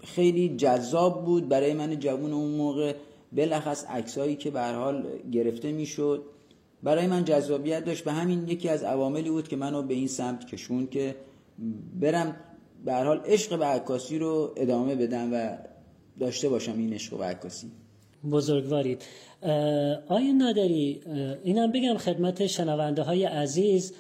خیلی 0.05 0.57
جذاب 0.57 1.25
بود. 1.25 1.49
برای 1.49 1.75
من 1.75 1.99
جوون 1.99 2.33
اون 2.33 2.51
موقع 2.51 2.95
بلخص 3.33 3.85
عکسایی 3.85 4.37
که 4.37 4.51
به 4.51 4.63
حال 4.63 5.07
گرفته 5.33 5.73
می‌شد. 5.73 6.23
برای 6.83 7.07
من 7.07 7.25
جذابیت 7.25 7.85
داشت 7.85 8.07
و 8.07 8.11
همین 8.11 8.49
یکی 8.49 8.69
از 8.69 8.83
عواملی 8.83 9.31
بود 9.31 9.49
که 9.49 9.57
منو 9.57 9.83
به 9.83 9.95
این 9.95 10.07
سمت 10.07 10.47
کشون 10.47 10.87
که 10.87 11.17
برم 12.01 12.37
به 12.85 12.95
حال 12.95 13.21
عشق 13.27 13.59
به 13.59 13.65
عکاسی 13.65 14.19
رو 14.19 14.55
ادامه 14.57 14.95
بدم 14.95 15.33
و 15.33 15.59
داشته 16.21 16.49
باشم 16.49 16.79
این 16.79 16.93
عشق 16.93 17.19
به 17.19 17.25
عکاسی. 17.25 17.71
بزرگوارید. 18.31 19.03
آیا 20.09 20.33
نداری 20.39 21.01
اینم 21.45 21.73
بگم 21.73 21.97
خدمت 21.97 22.47
شنونده 22.47 23.03
های 23.03 23.25
عزیز 23.25 23.93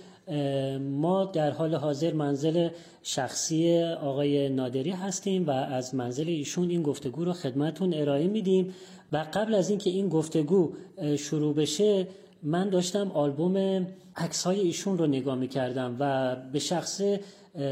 ما 0.80 1.24
در 1.24 1.50
حال 1.50 1.74
حاضر 1.74 2.12
منزل 2.12 2.68
شخصی 3.02 3.82
آقای 3.82 4.48
نادری 4.48 4.90
هستیم 4.90 5.46
و 5.46 5.50
از 5.50 5.94
منزل 5.94 6.28
ایشون 6.28 6.70
این 6.70 6.82
گفتگو 6.82 7.24
رو 7.24 7.32
خدمتون 7.32 7.94
ارائه 7.94 8.26
میدیم 8.26 8.74
و 9.12 9.26
قبل 9.34 9.54
از 9.54 9.70
اینکه 9.70 9.90
این 9.90 10.08
گفتگو 10.08 10.72
شروع 11.18 11.54
بشه 11.54 12.06
من 12.42 12.70
داشتم 12.70 13.10
آلبوم 13.10 13.86
عکس 14.16 14.44
های 14.44 14.60
ایشون 14.60 14.98
رو 14.98 15.06
نگاه 15.06 15.34
می‌کردم 15.34 15.96
و 15.98 16.36
به 16.52 16.58
شخص 16.58 17.00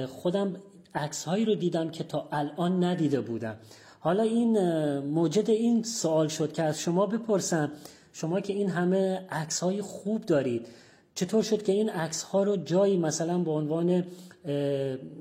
خودم 0.08 0.56
عکس 0.96 1.24
هایی 1.24 1.44
رو 1.44 1.54
دیدم 1.54 1.90
که 1.90 2.04
تا 2.04 2.28
الان 2.32 2.85
ندیده 2.85 3.20
بودم. 3.20 3.56
حالا 4.00 4.22
این 4.22 4.59
موجد 4.98 5.50
این 5.50 5.82
سوال 5.82 6.28
شد 6.28 6.52
که 6.52 6.62
از 6.62 6.80
شما 6.80 7.06
بپرسم 7.06 7.72
شما 8.12 8.40
که 8.40 8.52
این 8.52 8.70
همه 8.70 9.26
عکس 9.30 9.61
های 9.61 9.82
خوب 9.82 10.26
دارید 10.26 10.66
چطور 11.14 11.42
شد 11.42 11.62
که 11.62 11.72
این 11.72 11.90
عکس 11.90 12.22
ها 12.22 12.42
رو 12.42 12.56
جایی 12.56 12.96
مثلا 12.96 13.38
به 13.38 13.50
عنوان 13.50 14.04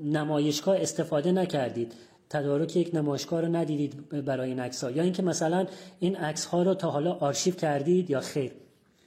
نمایشگاه 0.04 0.76
استفاده 0.80 1.32
نکردید؟ 1.32 1.92
تدارک 2.30 2.76
یک 2.76 2.90
نمایشگاه 2.94 3.40
رو 3.40 3.56
ندیدید 3.56 4.08
برای 4.24 4.48
این 4.48 4.60
عکس 4.60 4.84
ها 4.84 4.90
یا 4.90 5.02
اینکه 5.02 5.22
مثلا 5.22 5.66
این 6.00 6.16
عکس 6.16 6.44
ها 6.44 6.62
رو 6.62 6.74
تا 6.74 6.90
حالا 6.90 7.12
آرشیو 7.12 7.54
کردید 7.54 8.10
یا 8.10 8.20
خیر؟ 8.20 8.52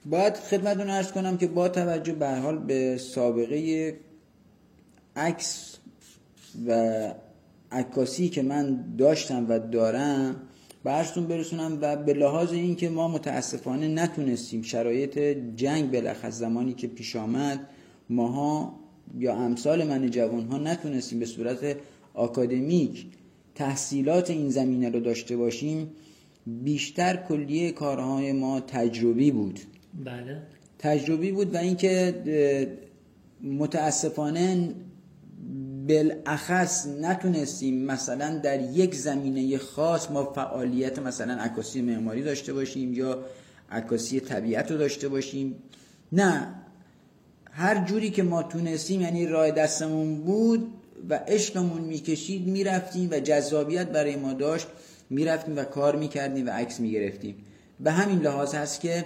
باید 0.04 0.36
خدمتتون 0.36 0.90
ارز 0.90 1.12
کنم 1.12 1.38
که 1.38 1.46
با 1.46 1.68
توجه 1.68 2.12
به 2.12 2.28
حال 2.28 2.58
به 2.58 2.96
سابقه 2.98 3.96
عکس 5.16 5.69
و 6.66 7.14
عکاسی 7.72 8.28
که 8.28 8.42
من 8.42 8.84
داشتم 8.98 9.46
و 9.48 9.58
دارم 9.58 10.36
برشتون 10.84 11.26
برسونم 11.26 11.78
و 11.80 11.96
به 11.96 12.14
لحاظ 12.14 12.52
اینکه 12.52 12.88
ما 12.88 13.08
متاسفانه 13.08 13.88
نتونستیم 13.88 14.62
شرایط 14.62 15.18
جنگ 15.56 15.90
بلخص 15.90 16.38
زمانی 16.38 16.72
که 16.72 16.86
پیش 16.86 17.16
آمد 17.16 17.60
ماها 18.10 18.80
یا 19.18 19.34
امثال 19.34 19.88
من 19.88 20.10
جوان 20.10 20.46
ها 20.46 20.58
نتونستیم 20.58 21.18
به 21.18 21.26
صورت 21.26 21.76
آکادمیک 22.14 23.06
تحصیلات 23.54 24.30
این 24.30 24.50
زمینه 24.50 24.90
رو 24.90 25.00
داشته 25.00 25.36
باشیم 25.36 25.90
بیشتر 26.46 27.16
کلیه 27.16 27.72
کارهای 27.72 28.32
ما 28.32 28.60
تجربی 28.60 29.30
بود. 29.30 29.60
بله. 30.04 30.42
تجربی 30.78 31.32
بود 31.32 31.54
و 31.54 31.56
اینکه 31.56 32.14
متاسفانه 33.42 34.74
بالاخص 35.88 36.86
نتونستیم 36.86 37.84
مثلا 37.84 38.38
در 38.38 38.60
یک 38.60 38.94
زمینه 38.94 39.58
خاص 39.58 40.10
ما 40.10 40.32
فعالیت 40.32 40.98
مثلا 40.98 41.34
عکاسی 41.34 41.82
معماری 41.82 42.22
داشته 42.22 42.52
باشیم 42.52 42.94
یا 42.94 43.24
عکاسی 43.70 44.20
طبیعت 44.20 44.70
رو 44.70 44.78
داشته 44.78 45.08
باشیم. 45.08 45.54
نه. 46.12 46.54
هر 47.50 47.84
جوری 47.84 48.10
که 48.10 48.22
ما 48.22 48.42
تونستیم 48.42 49.00
یعنی 49.00 49.26
راه 49.26 49.50
دستمون 49.50 50.20
بود 50.20 50.72
و 51.08 51.14
عشقمون 51.14 51.80
می‌کشید 51.80 52.46
می‌رفتیم 52.46 53.08
و 53.10 53.20
جذابیت 53.20 53.88
برای 53.88 54.16
ما 54.16 54.32
داشت 54.32 54.66
می‌رفتیم 55.10 55.56
و 55.56 55.64
کار 55.64 55.96
می‌کردیم 55.96 56.46
و 56.46 56.50
عکس 56.50 56.80
می‌گرفتیم. 56.80 57.34
به 57.80 57.92
همین 57.92 58.18
لحاظ 58.18 58.54
هست 58.54 58.80
که 58.80 59.04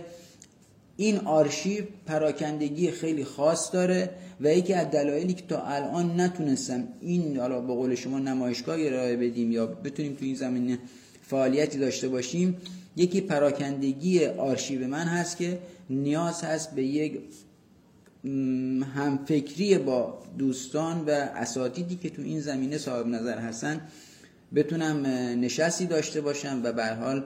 این 0.97 1.19
آرشیو 1.19 1.85
پراکندگی 2.07 2.91
خیلی 2.91 3.25
خاص 3.25 3.73
داره 3.73 4.11
و 4.41 4.55
یکی 4.55 4.75
از 4.75 4.91
دلایلی 4.91 5.35
که 5.35 5.43
تا 5.49 5.63
الان 5.63 6.21
نتونستم 6.21 6.89
این 7.01 7.37
حالا 7.37 7.61
به 7.61 7.75
قول 7.75 7.95
شما 7.95 8.19
نمایشگاه 8.19 8.77
ارائه 8.81 9.17
بدیم 9.17 9.53
یا 9.53 9.67
بتونیم 9.67 10.15
تو 10.15 10.25
این 10.25 10.35
زمینه 10.35 10.79
فعالیتی 11.23 11.79
داشته 11.79 12.09
باشیم 12.09 12.57
یکی 12.97 13.21
پراکندگی 13.21 14.27
آرشیو 14.27 14.89
من 14.89 15.07
هست 15.07 15.37
که 15.37 15.59
نیاز 15.91 16.43
هست 16.45 16.75
به 16.75 16.83
یک 16.83 17.21
همفکری 18.95 19.79
با 19.79 20.19
دوستان 20.39 21.01
و 21.01 21.11
اساتیدی 21.11 21.97
که 21.97 22.11
تو 22.11 22.23
این 22.23 22.41
زمینه 22.41 22.79
صاحب 22.79 23.07
نظر 23.07 23.39
هستن 23.39 23.81
بتونم 24.55 25.07
نشستی 25.41 25.87
داشته 25.87 26.21
باشم 26.21 26.61
و 26.65 26.73
به 26.73 26.87
حال 26.87 27.25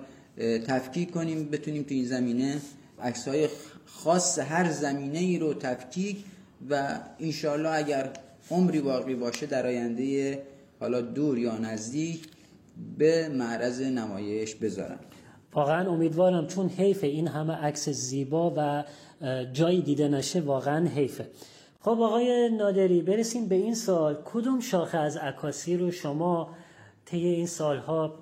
تفکیک 0.67 1.11
کنیم 1.11 1.45
بتونیم 1.45 1.83
تو 1.83 1.95
این 1.95 2.05
زمینه 2.05 2.57
عکس 3.03 3.29
های 3.29 3.49
خاص 3.87 4.39
هر 4.39 4.71
زمینه 4.71 5.19
ای 5.19 5.39
رو 5.39 5.55
تفکیک 5.55 6.25
و 6.71 7.01
انشالله 7.21 7.69
اگر 7.69 8.11
عمری 8.51 8.81
باقی 8.81 9.15
باشه 9.15 9.47
در 9.47 9.67
آینده 9.67 10.43
حالا 10.81 11.01
دور 11.01 11.39
یا 11.39 11.59
نزدیک 11.59 12.29
به 12.99 13.29
معرض 13.29 13.81
نمایش 13.81 14.55
بذارم. 14.55 14.99
واقعا 15.53 15.91
امیدوارم 15.91 16.47
چون 16.47 16.69
حیف 16.69 17.05
این 17.05 17.29
همه 17.29 17.53
عکس 17.53 17.89
زیبا 17.89 18.55
و 18.57 18.85
جایی 19.53 19.83
دیده 19.83 20.09
نشه 20.09 20.41
واقعا 20.41 20.89
حیفه. 20.89 21.27
خب 21.81 22.01
آقای 22.01 22.51
نادری 22.59 23.03
برسیم 23.03 23.49
به 23.49 23.55
این 23.55 23.75
سال 23.75 24.19
کدوم 24.25 24.61
شاخه 24.61 24.99
از 24.99 25.17
عکاسی 25.17 25.77
رو 25.77 25.91
شما 25.91 26.55
طی 27.05 27.27
این 27.27 27.47
سالها 27.47 28.15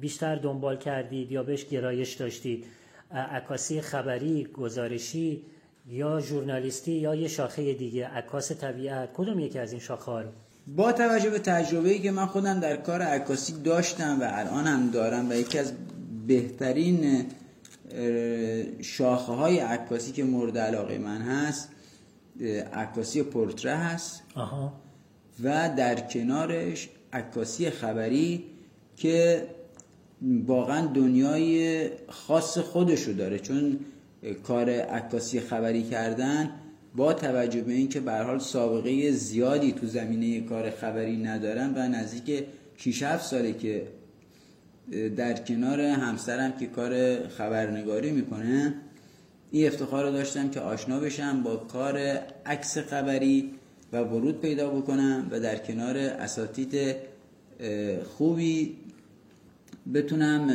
بیشتر 0.00 0.36
دنبال 0.36 0.76
کردید 0.76 1.32
یا 1.32 1.42
بهش 1.42 1.64
گرایش 1.64 2.14
داشتید؟ 2.14 2.64
عکاسی 3.12 3.80
خبری 3.80 4.44
گزارشی 4.44 5.42
یا 5.86 6.20
ژورنالیستی 6.20 6.92
یا 6.92 7.14
یه 7.14 7.28
شاخه 7.28 7.74
دیگه. 7.74 8.06
عکاس 8.08 8.52
طبیعت. 8.52 9.12
کدوم 9.14 9.38
یکی 9.38 9.58
از 9.58 9.72
این 9.72 9.80
شاخه 9.80 10.04
ها 10.04 10.20
رو؟ 10.20 10.28
با 10.66 10.92
توجه 10.92 11.30
به 11.30 11.38
تجربه‌ای 11.38 11.98
که 11.98 12.10
من 12.10 12.26
خودم 12.26 12.60
در 12.60 12.76
کار 12.76 13.02
عکاسی 13.02 13.52
داشتم 13.52 14.20
و 14.20 14.28
الان 14.32 14.66
هم 14.66 14.90
دارم 14.90 15.30
و 15.30 15.34
یکی 15.34 15.58
از 15.58 15.72
بهترین 16.26 17.26
شاخه 18.80 19.32
های 19.32 19.58
عکاسی 19.58 20.12
که 20.12 20.24
مورد 20.24 20.58
علاقه 20.58 20.98
من 20.98 21.22
هست 21.22 21.68
عکاسی 22.72 23.22
پورتره 23.22 23.76
هست. 23.76 24.22
آها. 24.34 24.72
و 25.42 25.70
در 25.76 26.00
کنارش 26.00 26.88
عکاسی 27.12 27.70
خبری 27.70 28.44
که 28.96 29.46
واقعا 30.46 30.86
دنیای 30.86 31.86
خاص 32.08 32.58
خودشو 32.58 33.12
داره. 33.12 33.38
چون 33.38 33.78
کار 34.42 34.70
عکاسی 34.70 35.40
خبری 35.40 35.82
کردن 35.82 36.50
با 36.96 37.12
توجه 37.12 37.60
به 37.60 37.72
اینکه 37.72 38.00
به 38.00 38.12
حال 38.12 38.38
سابقه 38.38 39.10
زیادی 39.10 39.72
تو 39.72 39.86
زمینه 39.86 40.40
کار 40.40 40.70
خبری 40.70 41.16
ندارم 41.16 41.72
و 41.76 41.88
نزدیک 41.88 42.44
6 42.76 43.02
7 43.02 43.26
ساله 43.26 43.52
که 43.52 43.86
در 45.16 45.32
کنار 45.32 45.80
همسرم 45.80 46.52
که 46.52 46.66
کار 46.66 47.22
خبرنگاری 47.28 48.10
می‌کنه 48.10 48.74
این 49.50 49.66
افتخار 49.66 50.04
رو 50.04 50.12
داشتم 50.12 50.50
که 50.50 50.60
آشنا 50.60 51.00
بشم 51.00 51.42
با 51.42 51.56
کار 51.56 51.98
عکس 52.46 52.78
خبری 52.78 53.50
و 53.92 53.98
ورود 53.98 54.40
پیدا 54.40 54.70
بکنم 54.70 55.28
و 55.30 55.40
در 55.40 55.56
کنار 55.56 55.96
اساتید 55.96 56.96
خوبی 58.18 58.76
بتونم 59.94 60.50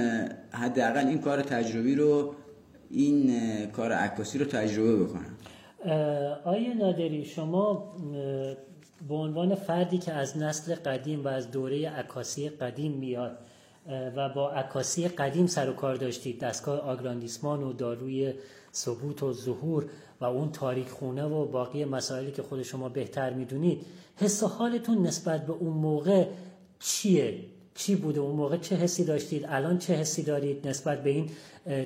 حداقل 0.52 1.08
این 1.08 1.22
کار 1.22 1.42
تجربی 1.42 1.96
رو 1.96 2.36
این 2.90 3.32
کار 3.72 3.92
عکاسی 3.92 4.38
رو 4.38 4.46
تجربه 4.46 5.04
بکنم. 5.04 5.38
آیا 6.46 6.74
نادری 6.74 7.26
شما 7.26 7.96
به 9.08 9.16
عنوان 9.16 9.56
فردی 9.56 9.98
که 9.98 10.14
از 10.14 10.38
نسل 10.38 10.76
قدیم 10.76 11.24
و 11.24 11.28
از 11.28 11.52
دوره 11.52 11.90
عکاسی 11.90 12.50
قدیم 12.50 12.92
میاد 12.92 13.38
و 14.16 14.30
با 14.30 14.52
عکاسی 14.52 15.08
قدیم 15.08 15.48
سر 15.48 15.70
و 15.70 15.74
کار 15.74 15.96
داشتید 15.96 16.40
دستگاه 16.40 16.80
آگراندیسمان 16.80 17.64
و 17.64 17.74
داروی 17.74 18.34
ثبوت 18.74 19.24
و 19.24 19.34
ظهور 19.34 19.86
و 20.22 20.26
اون 20.26 20.52
تاریک 20.52 20.90
خونه 20.90 21.24
و 21.24 21.46
باقی 21.46 21.86
مسائلی 21.86 22.32
که 22.32 22.42
خود 22.42 22.64
شما 22.64 22.90
بهتر 22.90 23.34
می‌دونید 23.34 23.86
حس 24.16 24.44
و 24.44 24.48
حالتون 24.48 25.08
نسبت 25.08 25.46
به 25.46 25.54
اون 25.54 25.74
موقع 25.74 26.26
چیه؟ 26.80 27.40
چی 27.78 27.96
بوده 27.96 28.20
اون 28.20 28.36
موقع؟ 28.36 28.58
چه 28.58 28.76
حسی 28.76 29.04
داشتید؟ 29.04 29.46
الان 29.48 29.78
چه 29.78 29.94
حسی 29.94 30.24
دارید 30.24 30.68
نسبت 30.68 31.04
به 31.04 31.10
این 31.10 31.30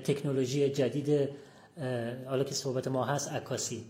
تکنولوژی 0.03 0.69
جدید 0.69 1.29
حالا 2.25 2.43
که 2.43 2.53
صحبت 2.53 2.87
ما 2.87 3.05
هست 3.05 3.31
عکاسی؟ 3.31 3.83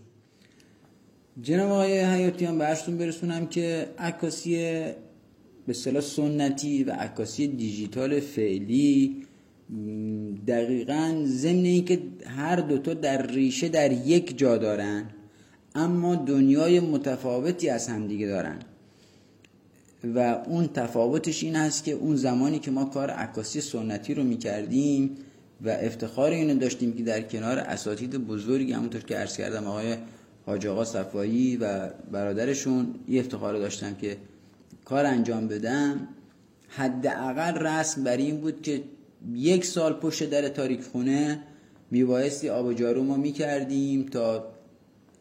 جناب 1.42 1.70
آقای 1.70 2.00
حیاتیان 2.00 2.58
برشتون 2.58 2.98
برسونم 2.98 3.46
که 3.46 3.88
عکاسی 3.98 4.56
به 5.66 5.72
صلاح 5.72 6.02
سنتی 6.02 6.84
و 6.84 6.92
عکاسی 6.92 7.48
دیجیتال 7.48 8.20
فعلی 8.20 9.16
دقیقا 10.46 11.22
ضمن 11.26 11.64
اینکه 11.64 12.02
هر 12.26 12.56
دوتا 12.56 12.94
در 12.94 13.26
ریشه 13.26 13.68
در 13.68 13.92
یک 13.92 14.38
جا 14.38 14.56
دارن 14.56 15.04
اما 15.74 16.14
دنیای 16.14 16.80
متفاوتی 16.80 17.68
از 17.68 17.88
همدیگه 17.88 18.26
دارن. 18.26 18.58
و 20.04 20.42
اون 20.46 20.68
تفاوتش 20.68 21.42
این 21.42 21.56
هست 21.56 21.84
که 21.84 21.92
اون 21.92 22.16
زمانی 22.16 22.58
که 22.58 22.70
ما 22.70 22.84
کار 22.84 23.10
عکاسی 23.10 23.60
سنتی 23.60 24.14
رو 24.14 24.22
می‌کردیم 24.22 25.16
و 25.64 25.68
افتخار 25.68 26.30
اینو 26.30 26.58
داشتیم 26.58 26.92
که 26.92 27.02
در 27.02 27.22
کنار 27.22 27.58
اساتید 27.58 28.26
بزرگی 28.26 28.72
همونطور 28.72 29.00
که 29.00 29.16
عرض 29.16 29.36
کردم 29.36 29.66
آقای 29.66 29.96
حاج 30.46 30.66
آقا 30.66 30.84
صفایی 30.84 31.56
و 31.56 31.90
برادرشون 32.12 32.94
یه 33.08 33.20
افتخار 33.20 33.58
داشتم 33.58 33.94
که 33.94 34.16
کار 34.84 35.06
انجام 35.06 35.48
بدم 35.48 36.08
حداقل 36.68 37.54
رسم 37.66 38.04
بر 38.04 38.16
این 38.16 38.40
بود 38.40 38.62
که 38.62 38.82
یک 39.34 39.64
سال 39.64 39.92
پشت 39.92 40.30
در 40.30 40.48
تاریک 40.48 40.82
خونه 40.82 41.42
میبایستی 41.90 42.48
آب 42.48 42.66
و 42.66 42.72
جارو 42.72 43.02
ما 43.02 43.16
می‌کردیم 43.16 44.06
تا 44.06 44.52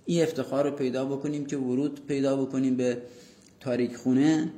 این 0.05 0.23
افتخار 0.23 0.69
رو 0.69 0.75
پیدا 0.75 1.05
بکنیم 1.05 1.45
که 1.45 1.57
ورود 1.57 2.05
پیدا 2.07 2.45
بکنیم 2.45 2.77
به 2.77 2.97
تاریک 3.59 3.95
خونه. 3.95 4.51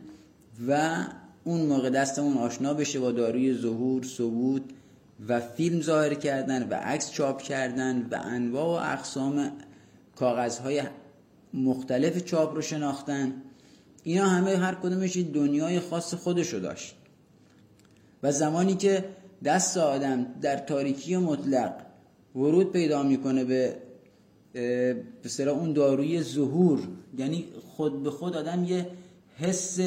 و 0.67 1.03
اون 1.43 1.61
موقع 1.61 1.89
دستمون 1.89 2.37
آشنا 2.37 2.73
بشه 2.73 2.99
با 2.99 3.11
داروی 3.11 3.53
ظهور 3.53 4.03
ثبوت 4.03 4.61
و 5.27 5.39
فیلم 5.39 5.81
ظاهر 5.81 6.13
کردن 6.13 6.67
و 6.69 6.73
عکس 6.73 7.11
چاپ 7.11 7.41
کردن 7.41 8.07
و 8.11 8.19
انواع 8.23 8.65
و 8.65 8.93
اقسام 8.93 9.51
کاغذهای 10.15 10.83
مختلف 11.53 12.25
چاپ 12.25 12.55
رو 12.55 12.61
شناختن. 12.61 13.33
اینا 14.03 14.25
همه 14.25 14.57
هر 14.57 14.75
کدومش 14.75 15.17
دنیای 15.17 15.79
خاص 15.79 16.13
خودشو 16.13 16.59
داشت. 16.59 16.95
و 18.23 18.31
زمانی 18.31 18.75
که 18.75 19.05
دست 19.43 19.77
آدم 19.77 20.25
در 20.41 20.57
تاریکی 20.57 21.17
مطلق 21.17 21.73
ورود 22.35 22.71
پیدا 22.71 23.03
می‌کنه 23.03 23.43
به 23.43 23.75
به 24.53 25.49
اون 25.49 25.73
داروی 25.73 26.21
ظهور 26.21 26.87
یعنی 27.17 27.45
خود 27.75 28.03
به 28.03 28.11
خود 28.11 28.35
آدم 28.35 28.63
یه 28.63 28.87
حس 29.37 29.79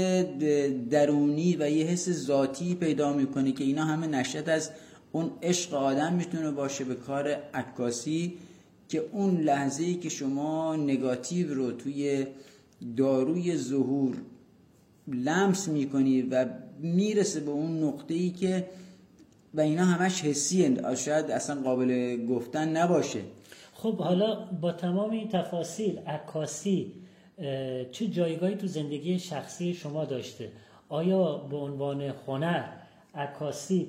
درونی 0.91 1.57
و 1.57 1.71
یه 1.71 1.87
حس 1.87 2.11
ذاتی 2.11 2.75
پیدا 2.75 3.13
می‌کنه 3.13 3.53
که 3.53 3.65
اینا 3.65 3.85
همه 3.85 4.07
نشد 4.07 4.49
از 4.49 4.71
اون 5.13 5.31
عشق 5.43 5.75
آدم 5.75 6.13
می‌تونه 6.13 6.51
باشه 6.51 6.85
به 6.85 6.95
کار 6.95 7.29
عکاسی 7.55 8.35
که 8.89 9.05
اون 9.13 9.41
لحظه 9.41 9.85
ای 9.85 9.95
که 9.95 10.09
شما 10.09 10.77
نگاتیو 10.77 11.55
رو 11.55 11.73
توی 11.73 12.27
داروی 12.97 13.57
ظهور 13.57 14.17
لمس 15.09 15.69
می‌کنی 15.69 16.23
و 16.23 16.47
می‌رسه 16.81 17.41
به 17.41 17.51
اون 17.51 17.83
نقطه 17.85 18.15
ای 18.15 18.31
که 18.31 18.67
و 19.55 19.61
اینا 19.61 19.85
همش 19.85 20.23
حسیه. 20.23 20.95
شاید 20.97 21.31
اصلا 21.31 21.63
قابل 21.63 22.17
گفتن 22.27 22.77
نباشه. 22.77 23.21
خب 23.75 23.99
حالا 23.99 24.35
با 24.61 24.73
تمام 24.73 25.11
این 25.11 25.29
تفاصیل 25.29 25.99
عکاسی 25.99 26.93
چه 27.93 28.07
جایگاهی 28.07 28.55
تو 28.55 28.67
زندگی 28.67 29.19
شخصی 29.19 29.75
شما 29.75 30.05
داشته؟ 30.05 30.49
آیا 30.89 31.37
به 31.37 31.57
عنوان 31.57 32.03
هنر 32.27 32.65
عکاسی 33.15 33.89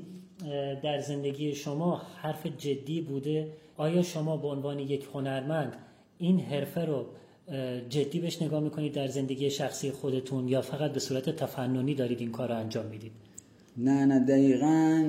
در 0.83 0.99
زندگی 1.01 1.55
شما 1.55 2.01
حرف 2.21 2.47
جدی 2.47 3.01
بوده؟ 3.01 3.47
آیا 3.77 4.01
شما 4.01 4.37
به 4.37 4.47
عنوان 4.47 4.79
یک 4.79 5.07
هنرمند 5.13 5.75
این 6.17 6.39
حرفه 6.39 6.85
رو 6.85 7.05
جدی 7.89 8.19
بهش 8.19 8.41
نگاه 8.41 8.59
می‌کنید 8.59 8.93
در 8.93 9.07
زندگی 9.07 9.49
شخصی 9.49 9.91
خودتون 9.91 10.47
یا 10.47 10.61
فقط 10.61 10.93
به 10.93 10.99
صورت 10.99 11.29
تفننی 11.29 11.95
دارید 11.95 12.19
این 12.19 12.31
کار 12.31 12.49
رو 12.49 12.55
انجام 12.55 12.85
می‌دید؟ 12.85 13.11
نه 13.77 14.05
نه 14.05 14.19
دقیقا 14.19 15.03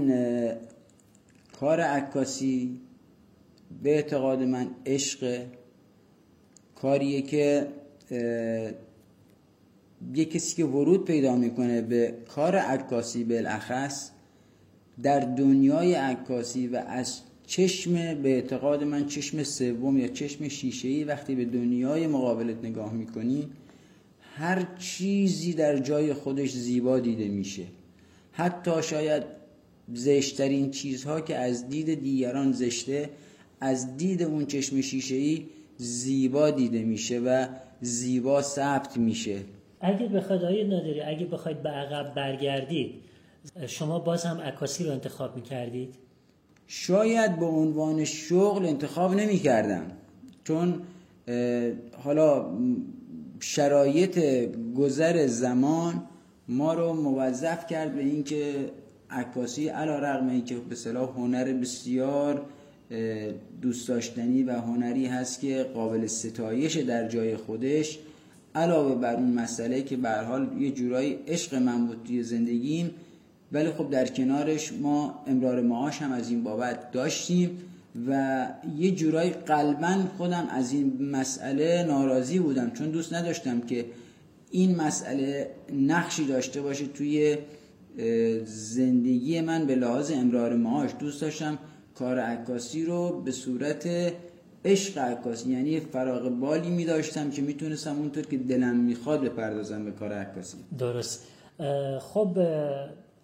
کار 1.61 1.81
عکاسی 1.81 2.81
به 3.83 3.91
اعتقاد 3.91 4.43
من 4.43 4.71
عشق 4.87 5.47
کاریه 6.75 7.23
که 7.23 7.67
یه 10.15 10.25
کسی 10.25 10.57
که 10.57 10.65
ورود 10.65 11.05
پیدا 11.05 11.37
می‌کنه 11.37 11.83
به 11.83 12.15
کار 12.29 12.57
عکاسی 12.57 13.25
بالاخص 13.25 14.11
در 15.03 15.21
دنیای 15.21 15.95
عکاسی 15.95 16.67
و 16.67 16.77
از 16.77 17.21
چشم 17.47 17.93
به 18.23 18.29
اعتقاد 18.29 18.85
من 18.85 19.07
چشم 19.07 19.43
سوم 19.43 19.99
یا 19.99 20.09
چشم 20.09 20.49
شیشه 20.49 20.89
ای 20.89 21.05
وقتی 21.05 21.35
به 21.35 21.45
دنیای 21.45 22.07
مقابلت 22.07 22.65
نگاه 22.65 22.93
می‌کنی 22.93 23.49
هر 24.37 24.67
چیزی 24.79 25.53
در 25.53 25.79
جای 25.79 26.13
خودش 26.13 26.53
زیبا 26.53 26.99
دیده 27.01 27.29
میشه. 27.29 27.63
حتی 28.33 28.83
شاید 28.83 29.23
زشترین 29.95 30.71
چیزها 30.71 31.21
که 31.21 31.37
از 31.37 31.69
دید 31.69 32.03
دیگران 32.03 32.53
زشته 32.53 33.11
از 33.61 33.97
دید 33.97 34.23
اون 34.23 34.47
چشم 34.47 34.81
شیشه 34.81 35.15
ای 35.15 35.47
زیبا 35.77 36.51
دیده 36.51 36.83
میشه 36.83 37.19
و 37.19 37.47
زیبا 37.81 38.43
ثبت 38.43 38.97
میشه 38.97 39.39
اگه 39.81 40.07
بخواید 40.07 40.45
آیه 40.45 40.65
نادری 40.65 41.01
اگه 41.01 41.27
بخواید 41.27 41.63
به 41.63 41.69
عقب 41.69 42.15
برگردید 42.15 42.95
شما 43.67 43.99
باز 43.99 44.25
هم 44.25 44.41
عکاسی 44.41 44.85
رو 44.85 44.93
انتخاب 44.93 45.37
می‌کردید؟ 45.37 45.95
شاید 46.67 47.39
به 47.39 47.47
عنوان 47.47 48.05
شغل 48.05 48.67
انتخاب 48.67 49.15
نمی 49.15 49.39
کردم 49.39 49.87
چون 50.45 50.83
حالا 52.05 52.47
شرایط 53.41 54.19
گذر 54.77 55.27
زمان 55.27 56.03
ما 56.49 56.75
رو 56.75 56.93
موظف 56.93 57.67
کرد 57.67 57.95
به 57.95 58.01
اینکه 58.01 58.71
عکاسی 59.11 59.69
علا 59.69 59.99
رقم 59.99 60.29
اینکه 60.29 60.57
به 60.57 60.75
صلاح 60.75 61.11
هنر 61.11 61.53
بسیار 61.53 62.47
دوست 63.63 63.89
داشتنی 63.89 64.43
و 64.43 64.53
هنری 64.53 65.07
هست 65.07 65.41
که 65.41 65.67
قابل 65.75 66.07
ستایش 66.07 66.77
در 66.77 67.09
جای 67.09 67.37
خودش 67.37 67.99
علاوه 68.55 68.95
بر 68.95 69.15
اون 69.15 69.33
مسئله 69.33 69.83
که 69.83 69.97
به 69.97 70.11
حال 70.11 70.49
یه 70.59 70.71
جورایی 70.71 71.19
عشق 71.29 71.55
من 71.55 71.87
بود 71.87 72.05
توی 72.07 72.23
زندگیم 72.23 72.91
ولی 73.53 73.71
خب 73.71 73.91
در 73.91 74.07
کنارش 74.07 74.73
ما 74.73 75.25
امرار 75.27 75.61
معاش 75.61 76.03
هم 76.03 76.13
از 76.13 76.31
این 76.31 76.45
بابت 76.45 76.93
داشتیم 76.93 77.59
و 78.09 78.47
یه 78.79 78.91
جورایی 78.91 79.31
قلبا 79.31 80.05
خودم 80.17 80.49
از 80.51 80.73
این 80.73 81.11
مسئله 81.11 81.85
ناراضی 81.89 82.39
بودم. 82.39 82.71
چون 82.71 82.91
دوست 82.91 83.15
نداشتم 83.15 83.61
که 83.61 83.85
این 84.51 84.77
مسئله 84.77 85.51
نقشی 85.73 86.25
داشته 86.25 86.61
باشه 86.61 86.87
توی 86.87 87.39
زندگی 88.45 89.41
من 89.41 89.67
به 89.67 89.75
لحاظ 89.75 90.11
امرار 90.11 90.57
معاش. 90.57 90.91
دوست 90.99 91.21
داشتم 91.21 91.59
کار 91.99 92.19
عکاسی 92.19 92.85
رو 92.85 93.21
به 93.21 93.33
صورت 93.33 94.13
عشق 94.65 94.99
عکاسی 94.99 95.51
یعنی 95.51 95.81
فراغ 95.81 96.29
بالی 96.29 96.71
می 96.71 96.85
داشتم 96.85 97.31
که 97.31 97.43
می‌تونستم 97.43 97.97
اونطور 97.97 98.27
که 98.27 98.39
دلم 98.39 98.77
می‌خواد 98.77 99.21
بپردازم 99.21 99.85
به 99.85 99.91
کار 99.91 100.13
عکاسی. 100.13 100.57
درست. 100.79 101.27
خب 102.01 102.39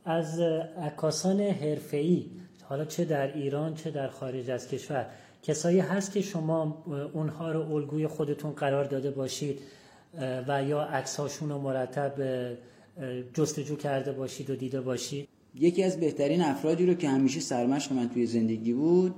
از 0.05 0.41
عکاسان 0.83 1.41
حرفه‌ای 1.41 2.27
حالا 2.63 2.85
چه 2.85 3.05
در 3.05 3.33
ایران 3.33 3.75
چه 3.75 3.91
در 3.91 4.09
خارج 4.09 4.51
از 4.51 4.69
کشور 4.69 5.07
کسایی 5.43 5.79
هست 5.79 6.13
که 6.13 6.21
شما 6.21 6.85
اونها 7.13 7.53
رو 7.53 7.73
الگوی 7.75 8.07
خودتون 8.07 8.53
قرار 8.53 8.85
داده 8.85 9.11
باشید 9.11 9.61
و 10.49 10.65
یا 10.65 10.83
عکساشون 10.83 11.49
رو 11.49 11.59
مرتب 11.59 12.13
جستجو 13.35 13.77
کرده 13.77 14.13
باشید 14.13 14.51
و 14.51 14.57
دیده 14.57 14.81
باشید؟ 14.81 15.29
یکی 15.59 15.83
از 15.83 16.01
بهترین 16.01 16.41
افرادی 16.41 16.87
رو 16.87 16.95
که 16.95 17.09
همیشه 17.09 17.41
سرمشق 17.41 17.93
من 17.93 18.09
توی 18.09 18.27
زندگی 18.27 18.73
بود 18.73 19.15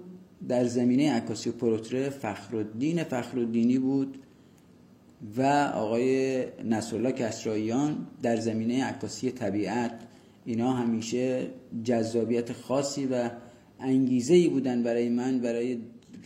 در 0.48 0.64
زمینه 0.64 1.12
عکاسی 1.12 1.50
و 1.50 1.52
پروتره 1.52 2.10
فخرالدین 2.10 3.04
فخرالدینی 3.04 3.78
بود 3.78 4.18
و 5.36 5.42
آقای 5.74 6.44
نصرالله 6.64 7.12
کسراییان 7.12 8.06
در 8.22 8.36
زمینه 8.36 8.84
عکاسی 8.84 9.30
طبیعت. 9.30 9.92
اینا 10.44 10.72
همیشه 10.72 11.46
جذابیت 11.84 12.52
خاصی 12.52 13.06
و 13.06 13.30
انگیزه 13.80 14.34
ای 14.34 14.48
بودن 14.48 14.82
برای 14.82 15.08
من 15.08 15.38
برای 15.38 15.78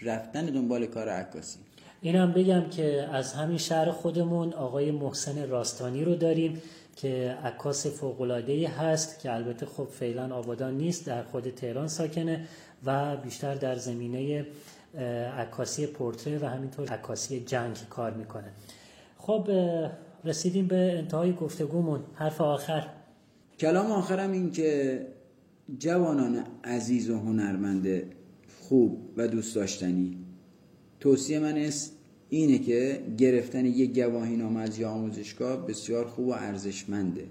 رفتن 0.03 0.47
دنبال 0.47 0.87
کار 0.87 1.09
عکاسی. 1.09 1.59
اینم 2.03 2.33
بگم 2.33 2.71
که 2.71 3.09
از 3.13 3.33
همین 3.33 3.59
شهر 3.59 3.91
خودمون 3.91 4.53
آقای 4.53 4.91
محسن 4.91 5.49
راستانی 5.49 6.05
رو 6.05 6.15
داریم. 6.15 6.63
که 7.03 7.37
عکاس 7.45 7.87
فوق‌العاده‌ای 7.87 8.65
هست 8.65 9.21
که 9.21 9.35
البته 9.35 9.67
خب 9.67 9.85
فعلا 9.85 10.35
آبادان 10.35 10.77
نیست 10.77 11.07
در 11.07 11.23
خود 11.23 11.51
تهران 11.51 11.89
ساکنه 11.89 12.47
و 12.85 13.17
بیشتر 13.17 13.55
در 13.55 13.77
زمینه 13.77 14.47
عکاسی 15.39 15.87
پورتره 15.87 16.39
و 16.39 16.45
همینطور 16.45 16.89
عکاسی 16.89 17.41
جنگ 17.41 17.77
کار 17.91 18.11
می‌کنه. 18.11 18.53
خب 19.19 19.49
رسیدیم 20.25 20.67
به 20.67 20.99
انتهای 20.99 21.33
گفتگومون. 21.33 22.01
حرف 22.15 22.41
آخر. 22.41 22.87
کلام 23.59 23.91
آخرم 23.91 24.33
این 24.33 24.51
که 24.51 25.07
جوانان 25.79 26.45
عزیز 26.65 27.11
و 27.11 27.19
هنرمند 27.19 28.03
خوب 28.61 29.11
و 29.17 29.29
دوست 29.29 29.55
داشتنی. 29.55 30.19
توصیه 31.01 31.39
من 31.39 31.57
است 31.57 32.00
اینه 32.31 32.59
که 32.59 33.03
گرفتن 33.19 33.65
یک 33.67 33.99
گواهی 33.99 34.37
نامه 34.37 34.61
از 34.61 34.83
آموزشگاه 34.83 35.67
بسیار 35.67 36.07
خوب 36.07 36.29
و 36.29 36.33
ارزشمنده. 36.33 37.27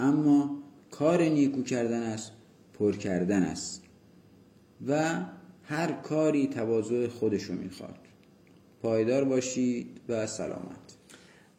اما 0.00 0.62
کار 0.90 1.22
نیکو 1.22 1.62
کردن 1.62 2.02
است 2.02 2.32
پر 2.78 2.92
کردن 2.92 3.42
است. 3.42 3.82
و 4.86 5.20
هر 5.62 5.92
کاری 5.92 6.46
تواضع 6.46 7.06
خودشو 7.06 7.54
می‌خواد. 7.54 7.98
پایدار 8.82 9.24
باشید 9.24 10.00
و 10.08 10.26
سلامت. 10.26 10.96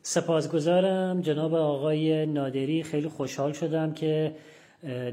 سپاسگزارم. 0.01 1.21
جناب 1.21 1.53
آقای 1.53 2.25
نادری 2.25 2.83
خیلی 2.83 3.07
خوشحال 3.07 3.53
شدم 3.53 3.93
که 3.93 4.35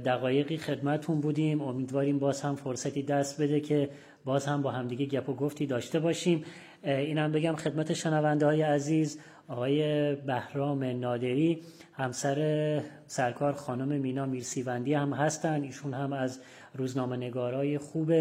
دقایقی 0.04 0.56
خدمتون 0.56 1.20
بودیم. 1.20 1.60
امیدواریم 1.60 2.18
باز 2.18 2.40
هم 2.40 2.56
فرصتی 2.56 3.02
دست 3.02 3.42
بده 3.42 3.60
که 3.60 3.90
باز 4.24 4.46
هم 4.46 4.62
با 4.62 4.70
همدیگه 4.70 5.06
گپ 5.06 5.28
و 5.28 5.34
گفتی 5.34 5.66
داشته 5.66 6.00
باشیم. 6.00 6.44
اینم 6.84 7.32
بگم 7.32 7.56
خدمت 7.56 7.92
شنونده 7.92 8.46
های 8.46 8.62
عزیز 8.62 9.18
آقای 9.48 10.14
بهرام 10.14 10.84
نادری 10.84 11.62
همسر 11.92 12.82
سرکار 13.06 13.52
خانم 13.52 13.88
مینا 13.88 14.26
میرسیوندی 14.26 14.94
هم 14.94 15.12
هستن. 15.12 15.62
ایشون 15.62 15.94
هم 15.94 16.12
از 16.12 16.40
روزنامه 16.74 17.16
نگارای 17.16 17.78
خوب 17.78 18.12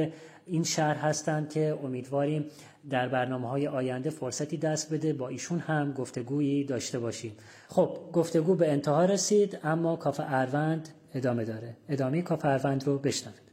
این 0.45 0.63
شهر 0.63 0.95
هستند 0.95 1.49
که 1.49 1.79
امیدواریم 1.83 2.45
در 2.89 3.07
برنامه 3.07 3.49
های 3.49 3.67
آینده 3.67 4.09
فرصتی 4.09 4.57
دست 4.57 4.93
بده 4.93 5.13
با 5.13 5.27
ایشون 5.27 5.59
هم 5.59 5.93
گفتگویی 5.93 6.63
داشته 6.63 6.99
باشیم. 6.99 7.31
خب 7.67 7.97
گفتگو 8.13 8.55
به 8.55 8.71
انتها 8.71 9.05
رسید 9.05 9.59
اما 9.63 9.95
کافه 9.95 10.23
اروند 10.27 10.89
ادامه 11.13 11.45
داره. 11.45 11.77
ادامه 11.89 12.21
کافه 12.21 12.47
اروند 12.47 12.83
رو 12.83 12.97
بشنوید. 12.97 13.43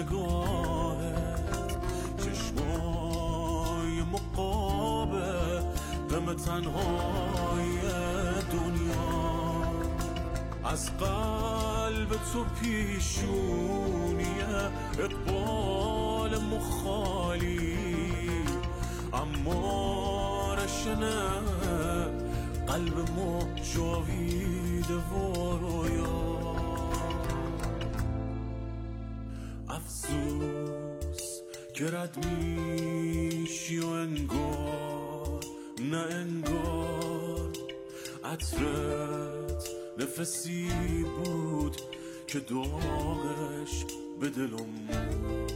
نگاهت 0.00 1.78
چشمای 2.18 4.02
مقابه 4.12 5.60
غم 6.10 6.34
تنهای 6.34 7.80
دنیا. 8.52 9.70
از 10.64 10.90
قلب 10.96 12.08
تو 12.32 12.44
پیشونیه 12.60 14.52
اقبال 14.98 16.38
مخالی. 16.38 17.78
اما 19.12 20.54
رشنه 20.54 21.20
قلب 22.66 22.96
ما 23.16 23.42
جاوید 23.74 24.90
و 24.90 25.58
رویا 25.58 26.49
افسوس 30.10 31.40
که 31.74 31.84
رد 31.84 32.26
میشی 32.26 33.78
و 33.78 33.86
انگار 33.86 35.40
نه 35.90 35.96
انگار 35.96 37.50
عطرت 38.24 39.68
نفسی 39.98 40.68
بود 41.24 41.76
که 42.26 42.40
داغش 42.40 43.84
به 44.20 44.28
دلم 44.28 44.66
موند 44.88 45.52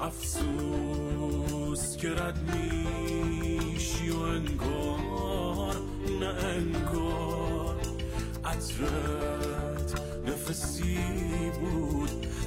افسوس 0.00 1.96
که 1.96 2.10
رد 2.10 2.38
میشی 2.50 4.10
و 4.10 4.18
انگار 4.18 5.76
نه 6.20 6.26
انگار 6.26 7.76
عطرت 8.44 10.00
نفسی 10.26 10.98
بود 10.98 11.25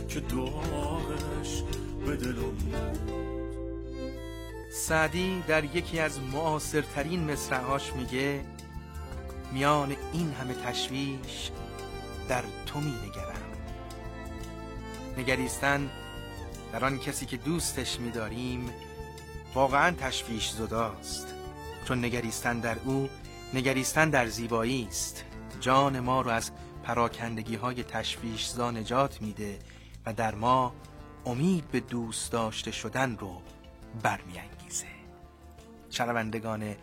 که 0.09 0.19
داغش 0.19 1.63
به 2.05 2.15
دلم 2.15 2.57
سعدی 4.71 5.43
در 5.47 5.63
یکی 5.63 5.99
از 5.99 6.19
معاصرترین 6.19 7.31
مصرعهاش 7.31 7.93
میگه 7.93 8.41
میان 9.53 9.95
این 10.13 10.31
همه 10.31 10.53
تشویش 10.53 11.51
در 12.29 12.43
تو 12.65 12.79
می 12.79 12.91
نگرم 12.91 13.49
نگریستن 15.17 15.89
در 16.73 16.85
آن 16.85 16.99
کسی 16.99 17.25
که 17.25 17.37
دوستش 17.37 17.99
می‌داریم 17.99 18.69
واقعا 19.53 19.91
تشویش 19.91 20.49
زداست. 20.49 21.27
چون 21.85 22.05
نگریستن 22.05 22.59
در 22.59 22.77
او 22.85 23.09
نگریستن 23.53 24.09
در 24.09 24.27
زیبایی 24.27 24.87
است. 24.89 25.23
جان 25.61 25.99
ما 25.99 26.21
رو 26.21 26.29
از 26.29 26.51
پراکندگی 26.83 27.55
های 27.55 27.83
تشویشزا 27.83 28.71
نجات 28.71 29.21
میده. 29.21 29.59
در 30.13 30.35
ما 30.35 30.75
امید 31.25 31.71
به 31.71 31.79
دوست 31.79 32.31
داشته 32.31 32.71
شدن 32.71 33.17
رو 33.17 33.41
برمیانگیزه. 34.03 34.87
شنوندگان 35.89 36.75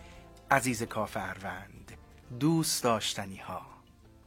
عزیز 0.51 0.83
کاف 0.83 1.17
اروند 1.21 1.93
دوست 2.41 2.85
داشتنی 2.85 3.37
ها 3.37 3.67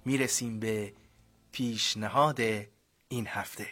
می‌رسیم 0.06 0.60
به 0.60 0.94
پیشنهاد 1.52 2.40
این 3.08 3.28
هفته. 3.28 3.68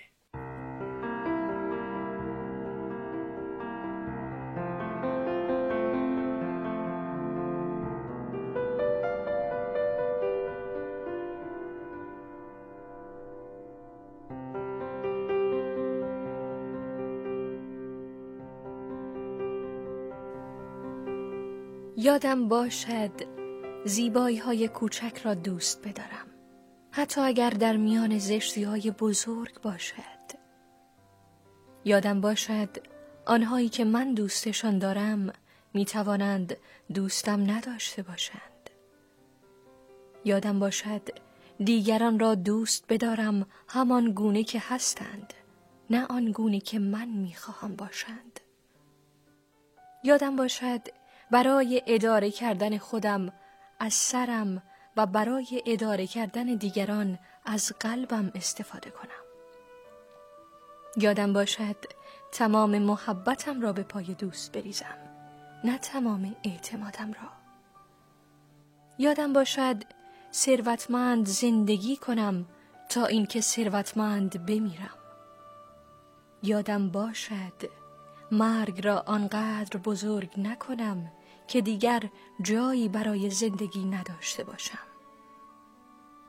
یادم 22.07 22.47
باشد 22.47 23.11
زیبایی 23.85 24.37
های 24.37 24.67
کوچک 24.67 25.17
را 25.23 25.33
دوست 25.33 25.87
بدارم. 25.87 26.27
حتی 26.91 27.21
اگر 27.21 27.49
در 27.49 27.77
میان 27.77 28.17
زشتی 28.17 28.63
های 28.63 28.91
بزرگ 28.91 29.61
باشد. 29.61 30.27
یادم 31.85 32.21
باشد 32.21 32.69
آنهایی 33.25 33.69
که 33.69 33.85
من 33.85 34.13
دوستشان 34.13 34.79
دارم 34.79 35.33
می 35.73 35.85
توانند 35.85 36.57
دوستم 36.93 37.51
نداشته 37.51 38.03
باشند. 38.03 38.69
یادم 40.25 40.59
باشد 40.59 41.01
دیگران 41.59 42.19
را 42.19 42.35
دوست 42.35 42.85
بدارم 42.89 43.45
همان 43.67 44.11
گونه 44.11 44.43
که 44.43 44.63
هستند 44.67 45.33
نه 45.89 46.05
آن 46.05 46.31
گونه 46.31 46.59
که 46.59 46.79
من 46.79 47.07
می 47.07 47.33
خواهم 47.33 47.75
باشند. 47.75 48.39
یادم 50.03 50.35
باشد 50.35 50.81
برای 51.31 51.81
اداره 51.87 52.31
کردن 52.31 52.77
خودم 52.77 53.33
از 53.79 53.93
سرم 53.93 54.63
و 54.97 55.05
برای 55.05 55.63
اداره 55.65 56.07
کردن 56.07 56.45
دیگران 56.45 57.19
از 57.45 57.73
قلبم 57.79 58.31
استفاده 58.35 58.89
کنم. 58.89 59.27
یادم 60.97 61.33
باشد 61.33 61.75
تمام 62.31 62.79
محبتم 62.79 63.61
را 63.61 63.73
به 63.73 63.83
پای 63.83 64.03
دوست 64.03 64.51
بریزم 64.51 64.97
نه 65.63 65.77
تمام 65.77 66.35
اعتمادم 66.43 67.13
را. 67.13 67.29
یادم 68.97 69.33
باشد 69.33 69.83
ثروتمند 70.33 71.27
زندگی 71.27 71.97
کنم 71.97 72.45
تا 72.89 73.05
اینکه 73.05 73.41
ثروتمند 73.41 74.45
بمیرم. 74.45 74.97
یادم 76.43 76.89
باشد 76.89 77.86
مرگ 78.31 78.85
را 78.85 79.03
آنقدر 79.05 79.79
بزرگ 79.79 80.39
نکنم 80.39 81.11
که 81.47 81.61
دیگر 81.61 82.03
جایی 82.41 82.89
برای 82.89 83.29
زندگی 83.29 83.85
نداشته 83.85 84.43
باشم. 84.43 84.87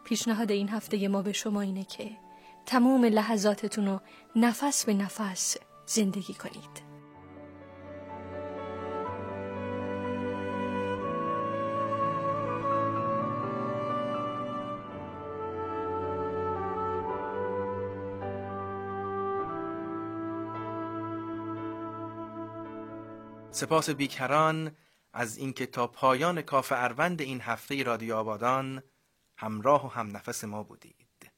پیشنهاد 0.04 0.50
این 0.50 0.68
هفته 0.68 1.08
ما 1.08 1.22
به 1.22 1.32
شما 1.32 1.60
اینه 1.60 1.84
که 1.84 2.10
تمام 2.66 3.04
لحظاتتون 3.04 3.86
رو 3.86 4.00
نفس 4.36 4.84
به 4.84 4.94
نفس 4.94 5.56
زندگی 5.86 6.34
کنید. 6.34 6.87
سپاس 23.58 23.90
بیکران 23.90 24.76
از 25.12 25.36
اینکه 25.36 25.66
تا 25.66 25.86
پایان 25.86 26.42
کاف 26.42 26.72
اروند 26.76 27.20
این 27.20 27.40
هفته 27.40 27.82
رادیو 27.82 28.16
آبادان 28.16 28.82
همراه 29.36 29.86
و 29.86 29.88
هم 29.88 30.16
نفس 30.16 30.44
ما 30.44 30.62
بودید. 30.62 31.30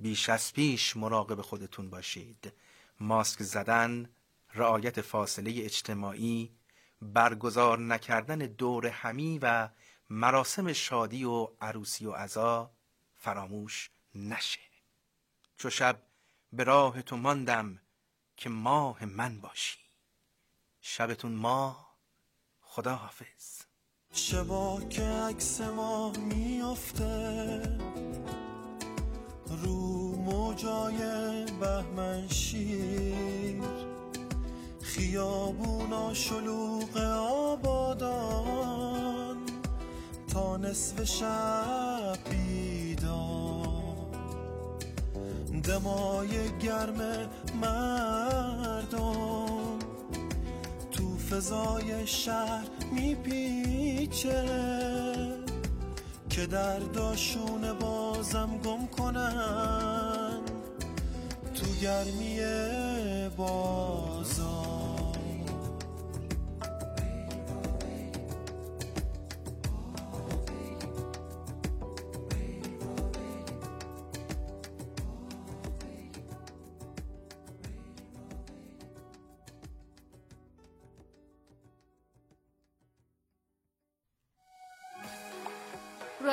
بیش 0.00 0.28
از 0.28 0.52
پیش 0.52 0.96
مراقب 0.96 1.40
خودتون 1.40 1.90
باشید. 1.90 2.52
ماسک 3.00 3.42
زدن 3.42 4.08
رعایت 4.54 5.00
فاصله 5.00 5.64
اجتماعی 5.64 6.52
برگزار 7.02 7.78
نکردن 7.78 8.38
دور 8.38 8.86
همی 8.86 9.38
و 9.42 9.68
مراسم 10.10 10.72
شادی 10.72 11.24
و 11.24 11.48
عروسی 11.60 12.06
و 12.06 12.12
عزا 12.12 12.70
فراموش 13.16 13.90
نشه. 14.14 14.60
چو 15.56 15.70
شب 15.70 16.02
به 16.52 16.64
راه 16.64 17.02
تو 17.02 17.16
ماندم 17.16 17.80
که 18.36 18.48
ماه 18.48 19.04
من 19.04 19.40
باشی. 19.40 19.85
شبتون 20.88 21.32
ماه 21.32 21.96
خدا 22.60 22.94
حافظ 22.94 23.62
شبا 24.12 24.80
که 24.90 25.02
عکس 25.02 25.60
ما 25.60 26.10
میافته. 26.10 27.62
رو 29.62 30.16
موجای 30.16 30.96
بهمن 31.60 32.28
شیر. 32.28 33.62
خیابونا 34.82 36.14
شلوغ 36.14 36.96
آبادان. 37.20 38.96
تا 40.32 40.56
نصف 40.56 41.04
شب 41.04 42.18
بیدار. 42.30 43.66
دمای 45.62 46.58
گرم 46.58 47.30
مردم 47.60 49.65
فضای 51.30 52.06
شهر 52.06 52.66
میپیچه. 52.92 54.44
که 56.30 56.46
درداشون 56.46 57.72
بازم 57.80 58.50
گم 58.64 58.86
کنن 58.86 60.40
تو 61.54 61.66
گرمی 61.82 62.40
بازار. 63.36 64.75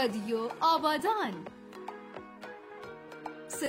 رادیو 0.04 0.50
آبادان. 0.62 1.53